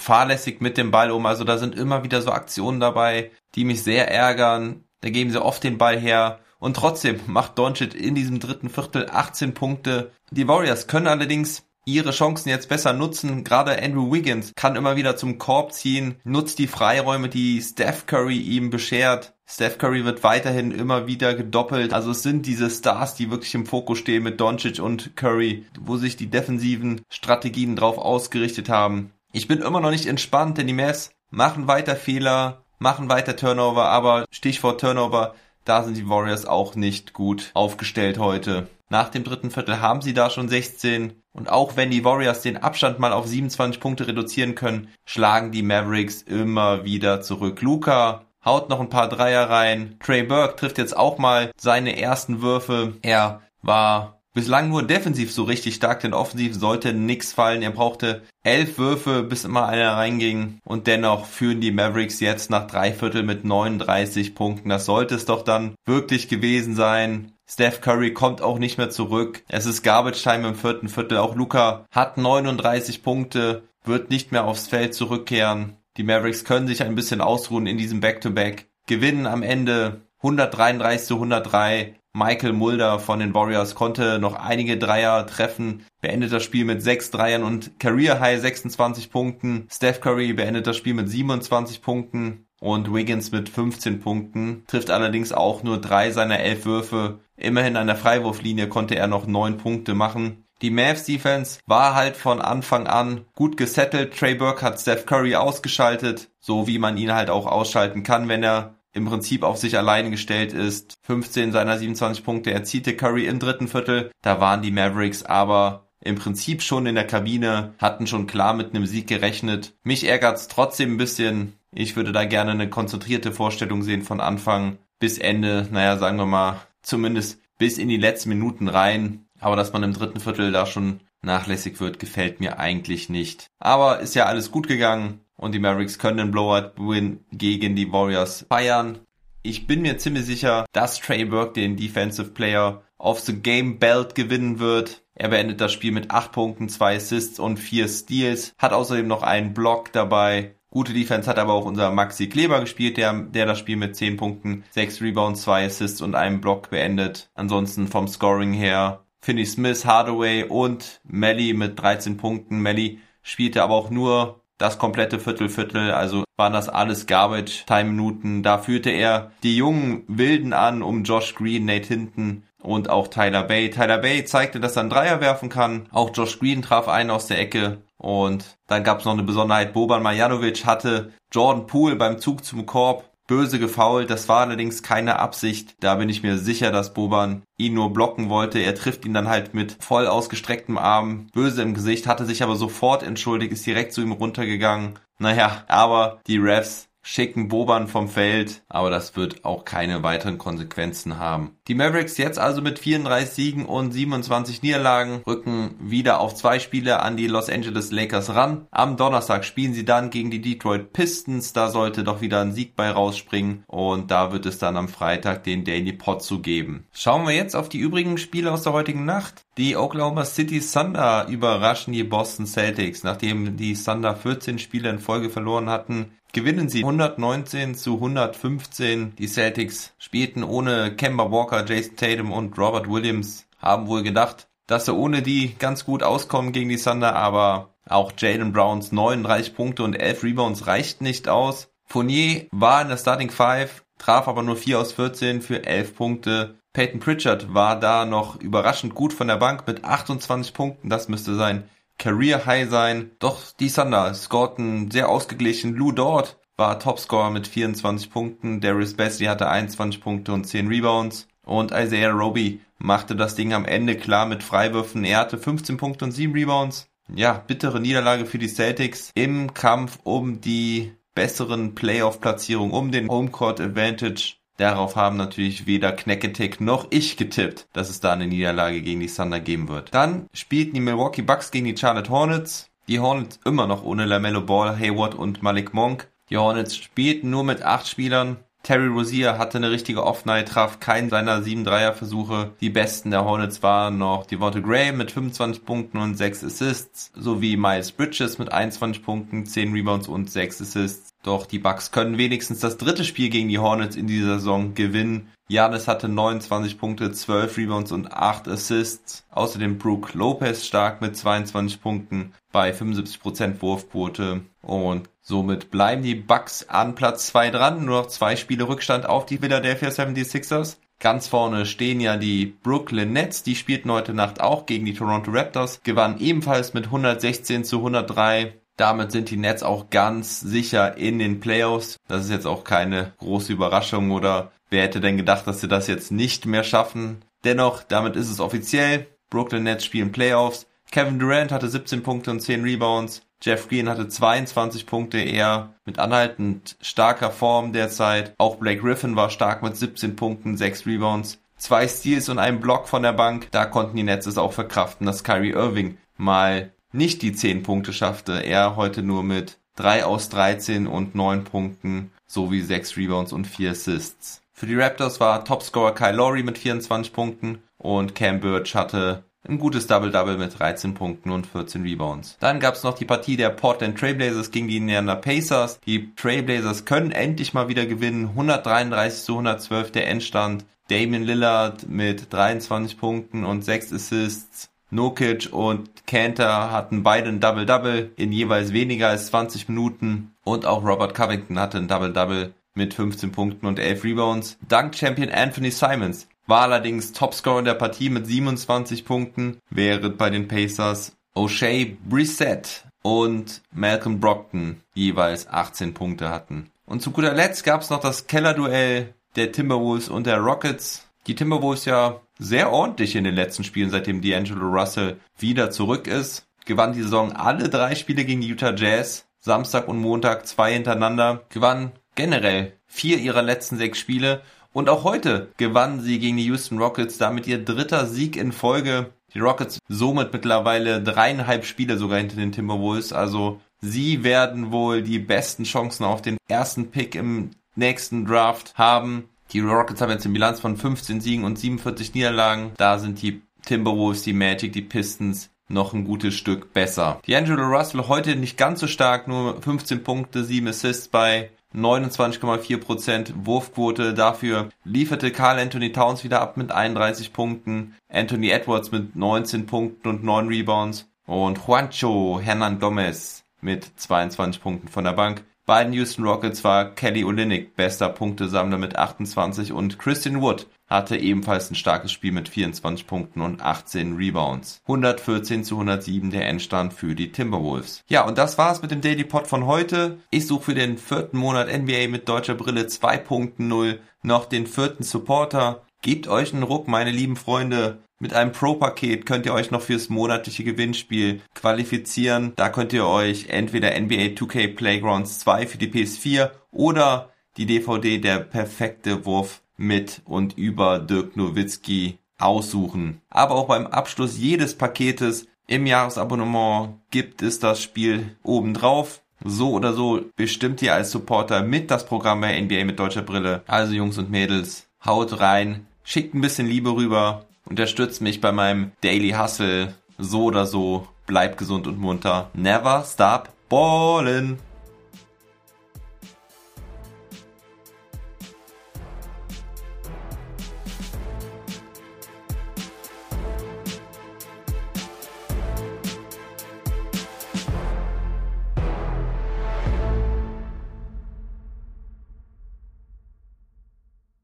fahrlässig 0.00 0.60
mit 0.60 0.76
dem 0.76 0.90
Ball 0.90 1.12
um. 1.12 1.26
Also 1.26 1.44
da 1.44 1.58
sind 1.58 1.76
immer 1.76 2.02
wieder 2.02 2.22
so 2.22 2.32
Aktionen 2.32 2.80
dabei, 2.80 3.30
die 3.54 3.64
mich 3.64 3.84
sehr 3.84 4.10
ärgern. 4.10 4.82
Da 5.02 5.10
geben 5.10 5.30
sie 5.30 5.40
oft 5.40 5.62
den 5.62 5.78
Ball 5.78 6.00
her. 6.00 6.40
Und 6.58 6.74
trotzdem 6.74 7.20
macht 7.28 7.56
Doncic 7.56 7.94
in 7.94 8.16
diesem 8.16 8.40
dritten 8.40 8.68
Viertel 8.68 9.08
18 9.08 9.54
Punkte. 9.54 10.10
Die 10.32 10.48
Warriors 10.48 10.88
können 10.88 11.06
allerdings 11.06 11.62
ihre 11.84 12.10
Chancen 12.10 12.48
jetzt 12.48 12.68
besser 12.68 12.92
nutzen. 12.92 13.44
Gerade 13.44 13.80
Andrew 13.80 14.12
Wiggins 14.12 14.52
kann 14.56 14.76
immer 14.76 14.96
wieder 14.96 15.16
zum 15.16 15.38
Korb 15.38 15.72
ziehen, 15.72 16.16
nutzt 16.24 16.58
die 16.58 16.66
Freiräume, 16.66 17.28
die 17.28 17.60
Steph 17.60 18.06
Curry 18.06 18.38
ihm 18.38 18.70
beschert. 18.70 19.34
Steph 19.52 19.76
Curry 19.76 20.06
wird 20.06 20.24
weiterhin 20.24 20.70
immer 20.70 21.06
wieder 21.06 21.34
gedoppelt. 21.34 21.92
Also 21.92 22.12
es 22.12 22.22
sind 22.22 22.46
diese 22.46 22.70
Stars, 22.70 23.16
die 23.16 23.30
wirklich 23.30 23.54
im 23.54 23.66
Fokus 23.66 23.98
stehen 23.98 24.22
mit 24.22 24.40
Doncic 24.40 24.80
und 24.80 25.14
Curry, 25.14 25.66
wo 25.78 25.98
sich 25.98 26.16
die 26.16 26.28
defensiven 26.28 27.02
Strategien 27.10 27.76
drauf 27.76 27.98
ausgerichtet 27.98 28.70
haben. 28.70 29.12
Ich 29.30 29.48
bin 29.48 29.60
immer 29.60 29.80
noch 29.80 29.90
nicht 29.90 30.06
entspannt, 30.06 30.56
denn 30.56 30.68
die 30.68 30.72
Mavs 30.72 31.10
machen 31.28 31.68
weiter 31.68 31.96
Fehler, 31.96 32.62
machen 32.78 33.10
weiter 33.10 33.36
Turnover, 33.36 33.90
aber 33.90 34.24
Stichwort 34.30 34.80
Turnover, 34.80 35.34
da 35.66 35.84
sind 35.84 35.98
die 35.98 36.08
Warriors 36.08 36.46
auch 36.46 36.74
nicht 36.74 37.12
gut 37.12 37.50
aufgestellt 37.52 38.16
heute. 38.18 38.68
Nach 38.88 39.10
dem 39.10 39.22
dritten 39.22 39.50
Viertel 39.50 39.82
haben 39.82 40.00
sie 40.00 40.14
da 40.14 40.30
schon 40.30 40.48
16. 40.48 41.12
Und 41.34 41.50
auch 41.50 41.76
wenn 41.76 41.90
die 41.90 42.04
Warriors 42.04 42.40
den 42.40 42.56
Abstand 42.56 42.98
mal 42.98 43.12
auf 43.12 43.26
27 43.26 43.80
Punkte 43.80 44.06
reduzieren 44.06 44.54
können, 44.54 44.88
schlagen 45.04 45.50
die 45.50 45.62
Mavericks 45.62 46.22
immer 46.22 46.84
wieder 46.84 47.20
zurück. 47.20 47.60
Luca 47.60 48.26
haut 48.44 48.68
noch 48.68 48.80
ein 48.80 48.90
paar 48.90 49.08
Dreier 49.08 49.48
rein. 49.48 49.96
Trey 50.00 50.22
Burke 50.22 50.56
trifft 50.56 50.78
jetzt 50.78 50.96
auch 50.96 51.18
mal 51.18 51.50
seine 51.56 52.00
ersten 52.00 52.42
Würfe. 52.42 52.94
Er 53.02 53.42
war 53.62 54.22
bislang 54.34 54.68
nur 54.68 54.82
defensiv 54.82 55.32
so 55.32 55.44
richtig 55.44 55.74
stark, 55.74 56.00
denn 56.00 56.14
offensiv 56.14 56.54
sollte 56.54 56.92
nix 56.92 57.32
fallen. 57.32 57.62
Er 57.62 57.70
brauchte 57.70 58.22
elf 58.42 58.78
Würfe, 58.78 59.22
bis 59.22 59.44
immer 59.44 59.66
einer 59.66 59.92
reinging. 59.92 60.58
Und 60.64 60.86
dennoch 60.86 61.26
führen 61.26 61.60
die 61.60 61.70
Mavericks 61.70 62.20
jetzt 62.20 62.50
nach 62.50 62.66
drei 62.66 62.92
Viertel 62.92 63.22
mit 63.22 63.44
39 63.44 64.34
Punkten. 64.34 64.68
Das 64.68 64.86
sollte 64.86 65.14
es 65.14 65.24
doch 65.24 65.42
dann 65.42 65.74
wirklich 65.84 66.28
gewesen 66.28 66.74
sein. 66.74 67.32
Steph 67.48 67.80
Curry 67.82 68.14
kommt 68.14 68.40
auch 68.40 68.58
nicht 68.58 68.78
mehr 68.78 68.90
zurück. 68.90 69.42
Es 69.48 69.66
ist 69.66 69.82
Garbage 69.82 70.22
Time 70.22 70.48
im 70.48 70.54
vierten 70.54 70.88
Viertel. 70.88 71.18
Auch 71.18 71.36
Luca 71.36 71.84
hat 71.90 72.16
39 72.16 73.02
Punkte, 73.02 73.62
wird 73.84 74.10
nicht 74.10 74.32
mehr 74.32 74.44
aufs 74.44 74.68
Feld 74.68 74.94
zurückkehren. 74.94 75.76
Die 75.98 76.04
Mavericks 76.04 76.44
können 76.44 76.66
sich 76.66 76.82
ein 76.82 76.94
bisschen 76.94 77.20
ausruhen 77.20 77.66
in 77.66 77.76
diesem 77.76 78.00
Back-to-Back. 78.00 78.60
-Back. 78.60 78.64
Gewinnen 78.86 79.26
am 79.26 79.42
Ende 79.42 80.02
133 80.18 81.06
zu 81.06 81.14
103. 81.16 81.94
Michael 82.14 82.52
Mulder 82.52 82.98
von 82.98 83.20
den 83.20 83.34
Warriors 83.34 83.74
konnte 83.74 84.18
noch 84.18 84.34
einige 84.34 84.76
Dreier 84.76 85.26
treffen, 85.26 85.86
beendet 86.00 86.32
das 86.32 86.42
Spiel 86.42 86.66
mit 86.66 86.82
sechs 86.82 87.10
Dreiern 87.10 87.42
und 87.42 87.78
Career 87.80 88.20
High 88.20 88.40
26 88.40 89.10
Punkten. 89.10 89.66
Steph 89.70 90.00
Curry 90.00 90.32
beendet 90.34 90.66
das 90.66 90.76
Spiel 90.76 90.94
mit 90.94 91.08
27 91.08 91.80
Punkten 91.80 92.46
und 92.60 92.92
Wiggins 92.92 93.32
mit 93.32 93.48
15 93.48 94.00
Punkten, 94.00 94.62
trifft 94.66 94.90
allerdings 94.90 95.32
auch 95.32 95.62
nur 95.62 95.80
drei 95.80 96.10
seiner 96.10 96.38
elf 96.38 96.64
Würfe. 96.64 97.20
Immerhin 97.36 97.76
an 97.76 97.86
der 97.86 97.96
Freiwurflinie 97.96 98.68
konnte 98.68 98.94
er 98.94 99.08
noch 99.08 99.26
neun 99.26 99.56
Punkte 99.56 99.94
machen. 99.94 100.41
Die 100.62 100.70
Mavs 100.70 101.04
Defense 101.04 101.58
war 101.66 101.96
halt 101.96 102.16
von 102.16 102.40
Anfang 102.40 102.86
an 102.86 103.24
gut 103.34 103.56
gesettelt. 103.56 104.16
Trey 104.16 104.36
Burke 104.36 104.62
hat 104.62 104.80
Steph 104.80 105.06
Curry 105.06 105.34
ausgeschaltet, 105.34 106.30
so 106.38 106.68
wie 106.68 106.78
man 106.78 106.96
ihn 106.96 107.12
halt 107.12 107.30
auch 107.30 107.46
ausschalten 107.46 108.04
kann, 108.04 108.28
wenn 108.28 108.44
er 108.44 108.76
im 108.92 109.06
Prinzip 109.06 109.42
auf 109.42 109.56
sich 109.56 109.76
allein 109.76 110.12
gestellt 110.12 110.52
ist. 110.52 110.94
15 111.02 111.50
seiner 111.50 111.78
27 111.78 112.24
Punkte 112.24 112.52
erzielte 112.52 112.94
Curry 112.94 113.26
im 113.26 113.40
dritten 113.40 113.66
Viertel. 113.66 114.12
Da 114.22 114.40
waren 114.40 114.62
die 114.62 114.70
Mavericks 114.70 115.24
aber 115.24 115.88
im 116.00 116.16
Prinzip 116.16 116.62
schon 116.62 116.86
in 116.86 116.94
der 116.94 117.06
Kabine, 117.06 117.74
hatten 117.78 118.06
schon 118.06 118.26
klar 118.26 118.54
mit 118.54 118.74
einem 118.74 118.86
Sieg 118.86 119.06
gerechnet. 119.08 119.74
Mich 119.82 120.06
ärgert's 120.06 120.48
trotzdem 120.48 120.94
ein 120.94 120.98
bisschen, 120.98 121.54
ich 121.72 121.96
würde 121.96 122.12
da 122.12 122.24
gerne 122.24 122.52
eine 122.52 122.70
konzentrierte 122.70 123.32
Vorstellung 123.32 123.82
sehen 123.82 124.02
von 124.02 124.20
Anfang 124.20 124.78
bis 124.98 125.18
Ende. 125.18 125.66
Naja, 125.70 125.96
sagen 125.98 126.18
wir 126.18 126.26
mal, 126.26 126.60
zumindest 126.82 127.40
bis 127.58 127.78
in 127.78 127.88
die 127.88 127.96
letzten 127.96 128.30
Minuten 128.30 128.68
rein. 128.68 129.21
Aber 129.42 129.56
dass 129.56 129.72
man 129.72 129.82
im 129.82 129.92
dritten 129.92 130.20
Viertel 130.20 130.52
da 130.52 130.66
schon 130.66 131.00
nachlässig 131.20 131.80
wird, 131.80 131.98
gefällt 131.98 132.40
mir 132.40 132.58
eigentlich 132.58 133.08
nicht. 133.08 133.46
Aber 133.58 133.98
ist 133.98 134.14
ja 134.14 134.26
alles 134.26 134.50
gut 134.50 134.68
gegangen 134.68 135.20
und 135.36 135.52
die 135.52 135.58
Mavericks 135.58 135.98
können 135.98 136.18
den 136.18 136.30
Blowout-Win 136.30 137.24
gegen 137.32 137.74
die 137.74 137.92
Warriors 137.92 138.46
feiern. 138.48 139.00
Ich 139.42 139.66
bin 139.66 139.82
mir 139.82 139.98
ziemlich 139.98 140.26
sicher, 140.26 140.64
dass 140.72 141.00
Trey 141.00 141.24
Burke 141.24 141.54
den 141.54 141.76
Defensive 141.76 142.30
Player 142.30 142.82
of 142.98 143.18
the 143.20 143.34
Game 143.34 143.80
Belt 143.80 144.14
gewinnen 144.14 144.60
wird. 144.60 145.02
Er 145.14 145.28
beendet 145.28 145.60
das 145.60 145.72
Spiel 145.72 145.90
mit 145.90 146.12
8 146.12 146.30
Punkten, 146.30 146.68
2 146.68 146.96
Assists 146.96 147.40
und 147.40 147.58
4 147.58 147.88
Steals, 147.88 148.54
hat 148.58 148.72
außerdem 148.72 149.08
noch 149.08 149.24
einen 149.24 149.54
Block 149.54 149.92
dabei 149.92 150.54
Gute 150.72 150.94
Defense 150.94 151.28
hat 151.28 151.38
aber 151.38 151.52
auch 151.52 151.66
unser 151.66 151.90
Maxi 151.90 152.28
Kleber 152.28 152.58
gespielt, 152.60 152.96
der, 152.96 153.12
der 153.12 153.44
das 153.44 153.58
Spiel 153.58 153.76
mit 153.76 153.94
10 153.94 154.16
Punkten, 154.16 154.64
6 154.70 155.02
Rebounds, 155.02 155.42
2 155.42 155.66
Assists 155.66 156.00
und 156.00 156.14
einem 156.14 156.40
Block 156.40 156.70
beendet. 156.70 157.30
Ansonsten 157.34 157.88
vom 157.88 158.08
Scoring 158.08 158.54
her 158.54 159.01
Finney 159.24 159.46
Smith, 159.46 159.84
Hardaway 159.84 160.44
und 160.44 161.00
Melly 161.04 161.54
mit 161.54 161.80
13 161.80 162.16
Punkten. 162.16 162.58
Melly 162.58 162.98
spielte 163.22 163.62
aber 163.62 163.74
auch 163.74 163.88
nur 163.88 164.40
das 164.58 164.78
komplette 164.78 165.20
Viertel 165.20 165.48
Viertel, 165.48 165.92
also 165.92 166.24
waren 166.36 166.52
das 166.52 166.68
alles 166.68 167.06
Garbage 167.06 167.64
Time 167.66 167.90
Minuten. 167.90 168.42
Da 168.42 168.58
führte 168.58 168.90
er 168.90 169.30
die 169.42 169.56
jungen 169.56 170.04
Wilden 170.08 170.52
an 170.52 170.82
um 170.82 171.04
Josh 171.04 171.34
Green, 171.34 171.64
Nate 171.64 171.86
Hinton 171.86 172.44
und 172.60 172.90
auch 172.90 173.08
Tyler 173.08 173.44
Bay. 173.44 173.70
Tyler 173.70 173.98
Bay 173.98 174.24
zeigte, 174.24 174.60
dass 174.60 174.76
er 174.76 174.80
einen 174.80 174.90
Dreier 174.90 175.20
werfen 175.20 175.48
kann. 175.48 175.88
Auch 175.92 176.10
Josh 176.14 176.38
Green 176.38 176.62
traf 176.62 176.88
einen 176.88 177.10
aus 177.10 177.26
der 177.26 177.38
Ecke. 177.38 177.82
Und 177.96 178.56
dann 178.66 178.82
gab 178.82 178.98
es 178.98 179.04
noch 179.04 179.12
eine 179.12 179.22
Besonderheit. 179.22 179.72
Boban 179.72 180.02
Marjanovic 180.02 180.64
hatte 180.64 181.12
Jordan 181.32 181.66
Poole 181.66 181.96
beim 181.96 182.18
Zug 182.18 182.44
zum 182.44 182.66
Korb 182.66 183.11
böse 183.32 183.58
gefault. 183.58 184.10
Das 184.10 184.28
war 184.28 184.40
allerdings 184.40 184.82
keine 184.82 185.18
Absicht. 185.18 185.74
Da 185.80 185.94
bin 185.94 186.10
ich 186.10 186.22
mir 186.22 186.36
sicher, 186.36 186.70
dass 186.70 186.92
Boban 186.92 187.44
ihn 187.56 187.72
nur 187.72 187.90
blocken 187.90 188.28
wollte. 188.28 188.58
Er 188.58 188.74
trifft 188.74 189.06
ihn 189.06 189.14
dann 189.14 189.28
halt 189.28 189.54
mit 189.54 189.78
voll 189.80 190.06
ausgestrecktem 190.06 190.76
Arm, 190.76 191.28
böse 191.32 191.62
im 191.62 191.72
Gesicht, 191.72 192.06
hatte 192.06 192.26
sich 192.26 192.42
aber 192.42 192.56
sofort 192.56 193.02
entschuldigt, 193.02 193.50
ist 193.52 193.64
direkt 193.64 193.94
zu 193.94 194.02
ihm 194.02 194.12
runtergegangen. 194.12 194.98
Naja, 195.18 195.64
aber 195.68 196.20
die 196.26 196.36
Refs 196.36 196.88
schicken 197.02 197.48
Boban 197.48 197.88
vom 197.88 198.08
Feld, 198.08 198.62
aber 198.68 198.90
das 198.90 199.16
wird 199.16 199.44
auch 199.44 199.64
keine 199.64 200.02
weiteren 200.02 200.38
Konsequenzen 200.38 201.18
haben. 201.18 201.56
Die 201.68 201.74
Mavericks 201.74 202.16
jetzt 202.16 202.38
also 202.38 202.62
mit 202.62 202.78
34 202.78 203.34
Siegen 203.34 203.66
und 203.66 203.92
27 203.92 204.62
Niederlagen 204.62 205.22
rücken 205.26 205.76
wieder 205.80 206.20
auf 206.20 206.34
zwei 206.34 206.60
Spiele 206.60 207.00
an 207.00 207.16
die 207.16 207.26
Los 207.26 207.50
Angeles 207.50 207.90
Lakers 207.90 208.34
ran. 208.34 208.66
Am 208.70 208.96
Donnerstag 208.96 209.44
spielen 209.44 209.74
sie 209.74 209.84
dann 209.84 210.10
gegen 210.10 210.30
die 210.30 210.40
Detroit 210.40 210.92
Pistons, 210.92 211.52
da 211.52 211.68
sollte 211.68 212.04
doch 212.04 212.20
wieder 212.20 212.40
ein 212.40 212.52
Sieg 212.52 212.76
bei 212.76 212.90
rausspringen 212.90 213.64
und 213.66 214.10
da 214.10 214.32
wird 214.32 214.46
es 214.46 214.58
dann 214.58 214.76
am 214.76 214.88
Freitag 214.88 215.42
den 215.44 215.64
Daily 215.64 215.92
Pot 215.92 216.22
zu 216.22 216.40
geben. 216.40 216.86
Schauen 216.92 217.26
wir 217.26 217.34
jetzt 217.34 217.56
auf 217.56 217.68
die 217.68 217.78
übrigen 217.78 218.16
Spiele 218.16 218.52
aus 218.52 218.62
der 218.62 218.72
heutigen 218.72 219.04
Nacht. 219.04 219.44
Die 219.58 219.76
Oklahoma 219.76 220.24
City 220.24 220.60
Thunder 220.60 221.26
überraschen 221.28 221.92
die 221.92 222.04
Boston 222.04 222.46
Celtics, 222.46 223.02
nachdem 223.02 223.56
die 223.56 223.74
Thunder 223.74 224.16
14 224.16 224.58
Spiele 224.58 224.88
in 224.88 224.98
Folge 224.98 225.28
verloren 225.28 225.68
hatten 225.68 226.12
gewinnen 226.32 226.68
sie 226.68 226.80
119 226.80 227.74
zu 227.74 227.94
115. 227.94 229.14
Die 229.16 229.28
Celtics 229.28 229.94
spielten 229.98 230.42
ohne 230.42 230.96
Kemba 230.96 231.30
Walker, 231.30 231.64
Jason 231.66 231.96
Tatum 231.96 232.32
und 232.32 232.58
Robert 232.58 232.88
Williams, 232.88 233.46
haben 233.58 233.86
wohl 233.86 234.02
gedacht, 234.02 234.48
dass 234.66 234.86
sie 234.86 234.94
ohne 234.94 235.22
die 235.22 235.54
ganz 235.58 235.84
gut 235.84 236.02
auskommen 236.02 236.52
gegen 236.52 236.70
die 236.70 236.78
Thunder, 236.78 237.14
aber 237.14 237.74
auch 237.86 238.12
Jalen 238.16 238.52
Browns 238.52 238.92
39 238.92 239.54
Punkte 239.54 239.82
und 239.82 239.94
11 239.94 240.22
Rebounds 240.22 240.66
reicht 240.66 241.02
nicht 241.02 241.28
aus. 241.28 241.68
Fournier 241.84 242.46
war 242.50 242.82
in 242.82 242.88
der 242.88 242.96
Starting 242.96 243.30
Five, 243.30 243.84
traf 243.98 244.28
aber 244.28 244.42
nur 244.42 244.56
4 244.56 244.80
aus 244.80 244.92
14 244.92 245.42
für 245.42 245.66
11 245.66 245.94
Punkte. 245.94 246.54
Peyton 246.72 247.00
Pritchard 247.00 247.52
war 247.52 247.78
da 247.78 248.06
noch 248.06 248.40
überraschend 248.40 248.94
gut 248.94 249.12
von 249.12 249.28
der 249.28 249.36
Bank 249.36 249.66
mit 249.66 249.84
28 249.84 250.54
Punkten, 250.54 250.88
das 250.88 251.08
müsste 251.08 251.34
sein 251.34 251.64
Career 252.02 252.46
High 252.46 252.68
sein. 252.68 253.12
Doch 253.20 253.52
die 253.52 253.70
Thunder 253.70 254.12
scorten 254.14 254.90
sehr 254.90 255.08
ausgeglichen. 255.08 255.76
Lou 255.76 255.92
Dort 255.92 256.36
war 256.56 256.80
Topscorer 256.80 257.30
mit 257.30 257.46
24 257.46 258.10
Punkten. 258.10 258.60
Darius 258.60 258.94
Basley 258.94 259.26
hatte 259.28 259.48
21 259.48 260.00
Punkte 260.00 260.32
und 260.32 260.44
10 260.44 260.66
Rebounds. 260.66 261.28
Und 261.44 261.70
Isaiah 261.70 262.10
Roby 262.10 262.60
machte 262.78 263.14
das 263.14 263.36
Ding 263.36 263.52
am 263.52 263.64
Ende 263.64 263.94
klar 263.94 264.26
mit 264.26 264.42
Freiwürfen. 264.42 265.04
Er 265.04 265.18
hatte 265.18 265.38
15 265.38 265.76
Punkte 265.76 266.04
und 266.04 266.10
7 266.10 266.32
Rebounds. 266.32 266.88
ja, 267.14 267.34
bittere 267.34 267.78
Niederlage 267.78 268.26
für 268.26 268.38
die 268.38 268.48
Celtics 268.48 269.12
im 269.14 269.54
Kampf 269.54 270.00
um 270.02 270.40
die 270.40 270.96
besseren 271.14 271.76
Playoff-Platzierungen, 271.76 272.72
um 272.72 272.90
den 272.90 273.08
Homecourt 273.08 273.60
Advantage. 273.60 274.41
Darauf 274.62 274.94
haben 274.94 275.16
natürlich 275.16 275.66
weder 275.66 275.90
Knecketic 275.90 276.60
noch 276.60 276.86
ich 276.90 277.16
getippt, 277.16 277.66
dass 277.72 277.90
es 277.90 277.98
da 277.98 278.12
eine 278.12 278.28
Niederlage 278.28 278.80
gegen 278.80 279.00
die 279.00 279.08
Thunder 279.08 279.40
geben 279.40 279.68
wird. 279.68 279.92
Dann 279.92 280.28
spielten 280.32 280.74
die 280.74 280.80
Milwaukee 280.80 281.22
Bucks 281.22 281.50
gegen 281.50 281.66
die 281.66 281.76
Charlotte 281.76 282.08
Hornets. 282.08 282.70
Die 282.86 283.00
Hornets 283.00 283.40
immer 283.44 283.66
noch 283.66 283.82
ohne 283.82 284.04
LaMelo 284.04 284.42
Ball, 284.42 284.78
Hayward 284.78 285.16
und 285.16 285.42
Malik 285.42 285.74
Monk. 285.74 286.06
Die 286.30 286.36
Hornets 286.36 286.76
spielten 286.76 287.28
nur 287.28 287.42
mit 287.42 287.64
acht 287.64 287.88
Spielern. 287.88 288.36
Terry 288.62 288.86
Rozier 288.86 289.36
hatte 289.36 289.58
eine 289.58 289.72
richtige 289.72 290.04
Off-Night, 290.04 290.50
traf 290.50 290.78
keinen 290.78 291.10
seiner 291.10 291.42
sieben 291.42 291.64
Dreier-Versuche. 291.64 292.52
Die 292.60 292.70
besten 292.70 293.10
der 293.10 293.24
Hornets 293.24 293.64
waren 293.64 293.98
noch 293.98 294.26
Devonta 294.26 294.60
Gray 294.60 294.92
mit 294.92 295.10
25 295.10 295.64
Punkten 295.64 295.98
und 295.98 296.16
6 296.16 296.44
Assists, 296.44 297.10
sowie 297.16 297.56
Miles 297.56 297.90
Bridges 297.90 298.38
mit 298.38 298.52
21 298.52 299.02
Punkten, 299.02 299.44
10 299.44 299.72
Rebounds 299.72 300.06
und 300.06 300.30
6 300.30 300.62
Assists. 300.62 301.11
Doch 301.22 301.46
die 301.46 301.60
Bucks 301.60 301.92
können 301.92 302.18
wenigstens 302.18 302.60
das 302.60 302.76
dritte 302.76 303.04
Spiel 303.04 303.28
gegen 303.30 303.48
die 303.48 303.58
Hornets 303.58 303.94
in 303.94 304.08
dieser 304.08 304.38
Saison 304.38 304.74
gewinnen. 304.74 305.28
Janis 305.48 305.86
hatte 305.86 306.08
29 306.08 306.78
Punkte, 306.78 307.12
12 307.12 307.58
Rebounds 307.58 307.92
und 307.92 308.12
8 308.12 308.48
Assists. 308.48 309.24
Außerdem 309.30 309.78
Brook 309.78 310.14
Lopez 310.14 310.66
stark 310.66 311.00
mit 311.00 311.16
22 311.16 311.80
Punkten 311.80 312.32
bei 312.50 312.72
75% 312.72 313.62
Wurfquote. 313.62 314.40
Und 314.62 315.08
somit 315.20 315.70
bleiben 315.70 316.02
die 316.02 316.16
Bucks 316.16 316.68
an 316.68 316.96
Platz 316.96 317.28
2 317.28 317.50
dran. 317.50 317.84
Nur 317.84 318.00
noch 318.00 318.08
zwei 318.08 318.34
Spiele 318.34 318.66
Rückstand 318.66 319.06
auf 319.06 319.24
die 319.24 319.38
Philadelphia 319.38 319.90
76ers. 319.90 320.78
Ganz 321.02 321.26
vorne 321.26 321.66
stehen 321.66 322.00
ja 322.00 322.16
die 322.16 322.46
Brooklyn 322.46 323.12
Nets, 323.12 323.42
die 323.42 323.56
spielten 323.56 323.90
heute 323.90 324.14
Nacht 324.14 324.40
auch 324.40 324.66
gegen 324.66 324.86
die 324.86 324.94
Toronto 324.94 325.32
Raptors, 325.32 325.80
gewannen 325.82 326.20
ebenfalls 326.20 326.74
mit 326.74 326.84
116 326.84 327.64
zu 327.64 327.78
103. 327.78 328.54
Damit 328.76 329.12
sind 329.12 329.30
die 329.30 329.36
Nets 329.36 329.62
auch 329.62 329.90
ganz 329.90 330.40
sicher 330.40 330.96
in 330.96 331.18
den 331.18 331.40
Playoffs. 331.40 331.98
Das 332.08 332.24
ist 332.24 332.30
jetzt 332.30 332.46
auch 332.46 332.64
keine 332.64 333.12
große 333.18 333.52
Überraschung 333.52 334.10
oder 334.10 334.52
wer 334.70 334.82
hätte 334.82 335.00
denn 335.00 335.16
gedacht, 335.16 335.46
dass 335.46 335.60
sie 335.60 335.68
das 335.68 335.86
jetzt 335.86 336.10
nicht 336.10 336.46
mehr 336.46 336.64
schaffen. 336.64 337.24
Dennoch, 337.44 337.82
damit 337.82 338.16
ist 338.16 338.30
es 338.30 338.40
offiziell. 338.40 339.06
Brooklyn 339.30 339.64
Nets 339.64 339.84
spielen 339.84 340.12
Playoffs. 340.12 340.66
Kevin 340.90 341.18
Durant 341.18 341.52
hatte 341.52 341.68
17 341.68 342.02
Punkte 342.02 342.30
und 342.30 342.40
10 342.40 342.62
Rebounds. 342.62 343.22
Jeff 343.42 343.68
Green 343.68 343.88
hatte 343.88 344.08
22 344.08 344.86
Punkte, 344.86 345.18
eher 345.18 345.74
mit 345.84 345.98
anhaltend 345.98 346.76
starker 346.80 347.32
Form 347.32 347.72
derzeit. 347.72 348.34
Auch 348.38 348.56
Blake 348.56 348.80
Griffin 348.80 349.16
war 349.16 349.30
stark 349.30 349.64
mit 349.64 349.76
17 349.76 350.14
Punkten, 350.14 350.56
6 350.56 350.86
Rebounds, 350.86 351.40
zwei 351.56 351.88
Steals 351.88 352.28
und 352.28 352.38
einem 352.38 352.60
Block 352.60 352.88
von 352.88 353.02
der 353.02 353.12
Bank. 353.12 353.48
Da 353.50 353.64
konnten 353.64 353.96
die 353.96 354.04
Nets 354.04 354.26
es 354.26 354.38
auch 354.38 354.52
verkraften, 354.52 355.06
dass 355.06 355.24
Kyrie 355.24 355.50
Irving 355.50 355.98
mal 356.16 356.70
nicht 356.92 357.22
die 357.22 357.32
10 357.32 357.62
Punkte 357.62 357.92
schaffte. 357.92 358.44
Er 358.44 358.76
heute 358.76 359.02
nur 359.02 359.22
mit 359.22 359.58
3 359.76 360.04
aus 360.04 360.28
13 360.28 360.86
und 360.86 361.14
9 361.14 361.44
Punkten 361.44 362.10
sowie 362.26 362.60
6 362.60 362.96
Rebounds 362.96 363.32
und 363.32 363.46
4 363.46 363.72
Assists. 363.72 364.42
Für 364.52 364.66
die 364.66 364.76
Raptors 364.76 365.18
war 365.18 365.44
Topscorer 365.44 365.94
Kyle 365.94 366.12
Lowry 366.12 366.42
mit 366.42 366.58
24 366.58 367.12
Punkten 367.12 367.62
und 367.78 368.14
Cam 368.14 368.40
Birch 368.40 368.74
hatte 368.74 369.24
ein 369.48 369.58
gutes 369.58 369.88
Double-Double 369.88 370.38
mit 370.38 370.58
13 370.58 370.94
Punkten 370.94 371.30
und 371.30 371.48
14 371.48 371.82
Rebounds. 371.82 372.36
Dann 372.38 372.60
gab 372.60 372.74
es 372.74 372.84
noch 372.84 372.94
die 372.94 373.04
Partie 373.04 373.36
der 373.36 373.50
Portland 373.50 373.98
Trailblazers 373.98 374.52
gegen 374.52 374.68
die 374.68 374.76
Indiana 374.76 375.16
Pacers. 375.16 375.80
Die 375.80 376.14
Trailblazers 376.14 376.84
können 376.84 377.10
endlich 377.10 377.52
mal 377.52 377.68
wieder 377.68 377.86
gewinnen. 377.86 378.28
133 378.28 379.24
zu 379.24 379.32
112 379.32 379.90
der 379.90 380.08
Endstand. 380.08 380.64
Damian 380.88 381.24
Lillard 381.24 381.88
mit 381.88 382.32
23 382.32 382.98
Punkten 382.98 383.44
und 383.44 383.64
6 383.64 383.92
Assists. 383.92 384.68
Nokic 384.92 385.52
und 385.52 386.06
Cantor 386.06 386.70
hatten 386.70 387.02
beide 387.02 387.28
ein 387.28 387.40
Double-Double 387.40 388.12
in 388.16 388.30
jeweils 388.30 388.72
weniger 388.72 389.08
als 389.08 389.26
20 389.28 389.68
Minuten. 389.68 390.34
Und 390.44 390.66
auch 390.66 390.84
Robert 390.84 391.14
Covington 391.14 391.58
hatte 391.58 391.78
ein 391.78 391.88
Double-Double 391.88 392.54
mit 392.74 392.94
15 392.94 393.32
Punkten 393.32 393.66
und 393.66 393.78
11 393.78 394.04
Rebounds. 394.04 394.58
Dank 394.68 394.94
Champion 394.94 395.30
Anthony 395.30 395.70
Simons 395.70 396.28
war 396.46 396.62
allerdings 396.62 397.12
Topscorer 397.12 397.62
der 397.62 397.74
Partie 397.74 398.10
mit 398.10 398.26
27 398.26 399.04
Punkten, 399.04 399.58
während 399.70 400.18
bei 400.18 400.28
den 400.28 400.48
Pacers 400.48 401.16
O'Shea 401.34 401.96
Brissett 402.04 402.84
und 403.02 403.62
Malcolm 403.72 404.20
Brockton 404.20 404.82
jeweils 404.94 405.48
18 405.48 405.94
Punkte 405.94 406.28
hatten. 406.28 406.70
Und 406.84 407.00
zu 407.00 407.10
guter 407.10 407.32
Letzt 407.32 407.64
gab 407.64 407.80
es 407.80 407.90
noch 407.90 408.00
das 408.00 408.26
Kellerduell 408.26 409.14
der 409.36 409.52
Timberwolves 409.52 410.08
und 410.08 410.26
der 410.26 410.38
Rockets. 410.38 411.08
Die 411.26 411.34
Timberwolves 411.34 411.84
ja 411.84 412.20
sehr 412.42 412.72
ordentlich 412.72 413.16
in 413.16 413.24
den 413.24 413.34
letzten 413.34 413.64
Spielen, 413.64 413.90
seitdem 413.90 414.20
D'Angelo 414.20 414.70
Russell 414.70 415.16
wieder 415.38 415.70
zurück 415.70 416.06
ist. 416.06 416.46
Gewann 416.64 416.92
die 416.92 417.02
Saison 417.02 417.32
alle 417.32 417.68
drei 417.68 417.94
Spiele 417.94 418.24
gegen 418.24 418.40
die 418.40 418.48
Utah 418.48 418.74
Jazz. 418.74 419.26
Samstag 419.38 419.88
und 419.88 419.98
Montag 419.98 420.46
zwei 420.46 420.72
hintereinander. 420.72 421.42
Gewann 421.48 421.92
generell 422.14 422.74
vier 422.86 423.18
ihrer 423.18 423.42
letzten 423.42 423.76
sechs 423.76 423.98
Spiele 423.98 424.42
und 424.72 424.88
auch 424.88 425.04
heute 425.04 425.48
gewannen 425.58 426.00
sie 426.00 426.18
gegen 426.18 426.36
die 426.36 426.46
Houston 426.46 426.78
Rockets, 426.78 427.18
damit 427.18 427.46
ihr 427.46 427.62
dritter 427.62 428.06
Sieg 428.06 428.36
in 428.36 428.52
Folge. 428.52 429.12
Die 429.34 429.38
Rockets 429.38 429.78
somit 429.88 430.32
mittlerweile 430.32 431.02
dreieinhalb 431.02 431.64
Spiele 431.64 431.98
sogar 431.98 432.18
hinter 432.18 432.36
den 432.36 432.52
Timberwolves. 432.52 433.12
Also 433.12 433.60
sie 433.80 434.24
werden 434.24 434.72
wohl 434.72 435.02
die 435.02 435.18
besten 435.18 435.64
Chancen 435.64 436.04
auf 436.04 436.22
den 436.22 436.38
ersten 436.48 436.90
Pick 436.90 437.14
im 437.14 437.50
nächsten 437.74 438.24
Draft 438.24 438.74
haben. 438.76 439.28
Die 439.52 439.60
Rockets 439.60 440.00
haben 440.00 440.10
jetzt 440.10 440.24
eine 440.24 440.32
Bilanz 440.32 440.60
von 440.60 440.76
15 440.76 441.20
Siegen 441.20 441.44
und 441.44 441.58
47 441.58 442.14
Niederlagen. 442.14 442.72
Da 442.78 442.98
sind 442.98 443.20
die 443.20 443.42
Timberwolves, 443.66 444.22
die 444.22 444.32
Magic, 444.32 444.72
die 444.72 444.82
Pistons 444.82 445.50
noch 445.68 445.92
ein 445.92 446.04
gutes 446.04 446.34
Stück 446.34 446.72
besser. 446.72 447.20
Die 447.26 447.36
Angelo 447.36 447.64
Russell 447.64 448.08
heute 448.08 448.36
nicht 448.36 448.56
ganz 448.56 448.80
so 448.80 448.86
stark, 448.86 449.28
nur 449.28 449.60
15 449.60 450.04
Punkte, 450.04 450.44
7 450.44 450.68
Assists 450.68 451.08
bei 451.08 451.50
29,4% 451.74 453.32
Wurfquote. 453.44 454.14
Dafür 454.14 454.70
lieferte 454.84 455.30
Carl 455.32 455.58
Anthony 455.58 455.92
Towns 455.92 456.24
wieder 456.24 456.40
ab 456.40 456.56
mit 456.56 456.72
31 456.72 457.32
Punkten. 457.32 457.94
Anthony 458.10 458.50
Edwards 458.50 458.90
mit 458.90 459.16
19 459.16 459.66
Punkten 459.66 460.08
und 460.08 460.24
9 460.24 460.48
Rebounds. 460.48 461.08
Und 461.26 461.58
Juancho 461.66 462.40
Hernan 462.42 462.78
Gomez 462.78 463.44
mit 463.60 463.84
22 463.96 464.60
Punkten 464.60 464.88
von 464.88 465.04
der 465.04 465.12
Bank. 465.12 465.44
Bei 465.64 465.84
den 465.84 465.92
Houston 465.92 466.24
Rockets 466.24 466.64
war 466.64 466.92
Kelly 466.92 467.22
Olynyk 467.22 467.76
bester 467.76 468.08
Punktesammler 468.08 468.78
mit 468.78 468.96
28 468.96 469.72
und 469.72 469.96
Christian 469.96 470.40
Wood 470.40 470.66
hatte 470.88 471.16
ebenfalls 471.16 471.70
ein 471.70 471.76
starkes 471.76 472.10
Spiel 472.10 472.32
mit 472.32 472.48
24 472.48 473.06
Punkten 473.06 473.40
und 473.40 473.62
18 473.62 474.16
Rebounds. 474.16 474.82
114 474.86 475.62
zu 475.62 475.76
107 475.76 476.30
der 476.30 476.48
Endstand 476.48 476.92
für 476.92 477.14
die 477.14 477.30
Timberwolves. 477.30 478.02
Ja, 478.08 478.26
und 478.26 478.38
das 478.38 478.58
war's 478.58 478.82
mit 478.82 478.90
dem 478.90 479.00
Daily 479.00 479.22
Pod 479.22 479.46
von 479.46 479.66
heute. 479.66 480.18
Ich 480.30 480.48
suche 480.48 480.64
für 480.64 480.74
den 480.74 480.98
vierten 480.98 481.38
Monat 481.38 481.68
NBA 481.68 482.08
mit 482.08 482.28
deutscher 482.28 482.54
Brille 482.54 482.82
2.0 482.82 483.98
noch 484.22 484.46
den 484.46 484.66
vierten 484.66 485.04
Supporter. 485.04 485.82
Gebt 486.02 486.26
euch 486.26 486.52
einen 486.52 486.64
Ruck, 486.64 486.88
meine 486.88 487.12
lieben 487.12 487.36
Freunde. 487.36 488.02
Mit 488.18 488.34
einem 488.34 488.50
Pro-Paket 488.50 489.24
könnt 489.24 489.46
ihr 489.46 489.54
euch 489.54 489.70
noch 489.70 489.82
fürs 489.82 490.08
monatliche 490.08 490.64
Gewinnspiel 490.64 491.40
qualifizieren. 491.54 492.52
Da 492.56 492.70
könnt 492.70 492.92
ihr 492.92 493.06
euch 493.06 493.50
entweder 493.50 493.98
NBA 493.98 494.34
2K 494.34 494.74
Playgrounds 494.74 495.38
2 495.38 495.68
für 495.68 495.78
die 495.78 495.86
PS4 495.86 496.50
oder 496.72 497.30
die 497.56 497.66
DVD 497.66 498.18
Der 498.18 498.40
perfekte 498.40 499.24
Wurf 499.24 499.62
mit 499.76 500.22
und 500.24 500.58
über 500.58 500.98
Dirk 500.98 501.36
Nowitzki 501.36 502.18
aussuchen. 502.36 503.20
Aber 503.30 503.54
auch 503.54 503.68
beim 503.68 503.86
Abschluss 503.86 504.36
jedes 504.36 504.76
Paketes 504.76 505.46
im 505.68 505.86
Jahresabonnement 505.86 506.98
gibt 507.12 507.42
es 507.42 507.60
das 507.60 507.80
Spiel 507.80 508.36
obendrauf. 508.42 509.22
So 509.44 509.70
oder 509.70 509.92
so 509.92 510.22
bestimmt 510.34 510.82
ihr 510.82 510.94
als 510.94 511.12
Supporter 511.12 511.62
mit 511.62 511.92
das 511.92 512.06
Programm 512.06 512.40
bei 512.40 512.60
NBA 512.60 512.84
mit 512.84 512.98
deutscher 512.98 513.22
Brille. 513.22 513.62
Also 513.68 513.92
Jungs 513.92 514.18
und 514.18 514.30
Mädels, 514.30 514.88
haut 515.04 515.40
rein, 515.40 515.86
schickt 516.04 516.34
ein 516.34 516.40
bisschen 516.40 516.66
Liebe 516.66 516.90
rüber, 516.90 517.46
unterstützt 517.64 518.20
mich 518.20 518.40
bei 518.40 518.52
meinem 518.52 518.92
Daily 519.02 519.30
Hustle. 519.30 519.94
So 520.18 520.44
oder 520.44 520.66
so, 520.66 521.08
bleibt 521.26 521.58
gesund 521.58 521.86
und 521.86 521.98
munter. 521.98 522.50
Never 522.54 523.04
stop 523.06 523.48
ballin'. 523.68 524.58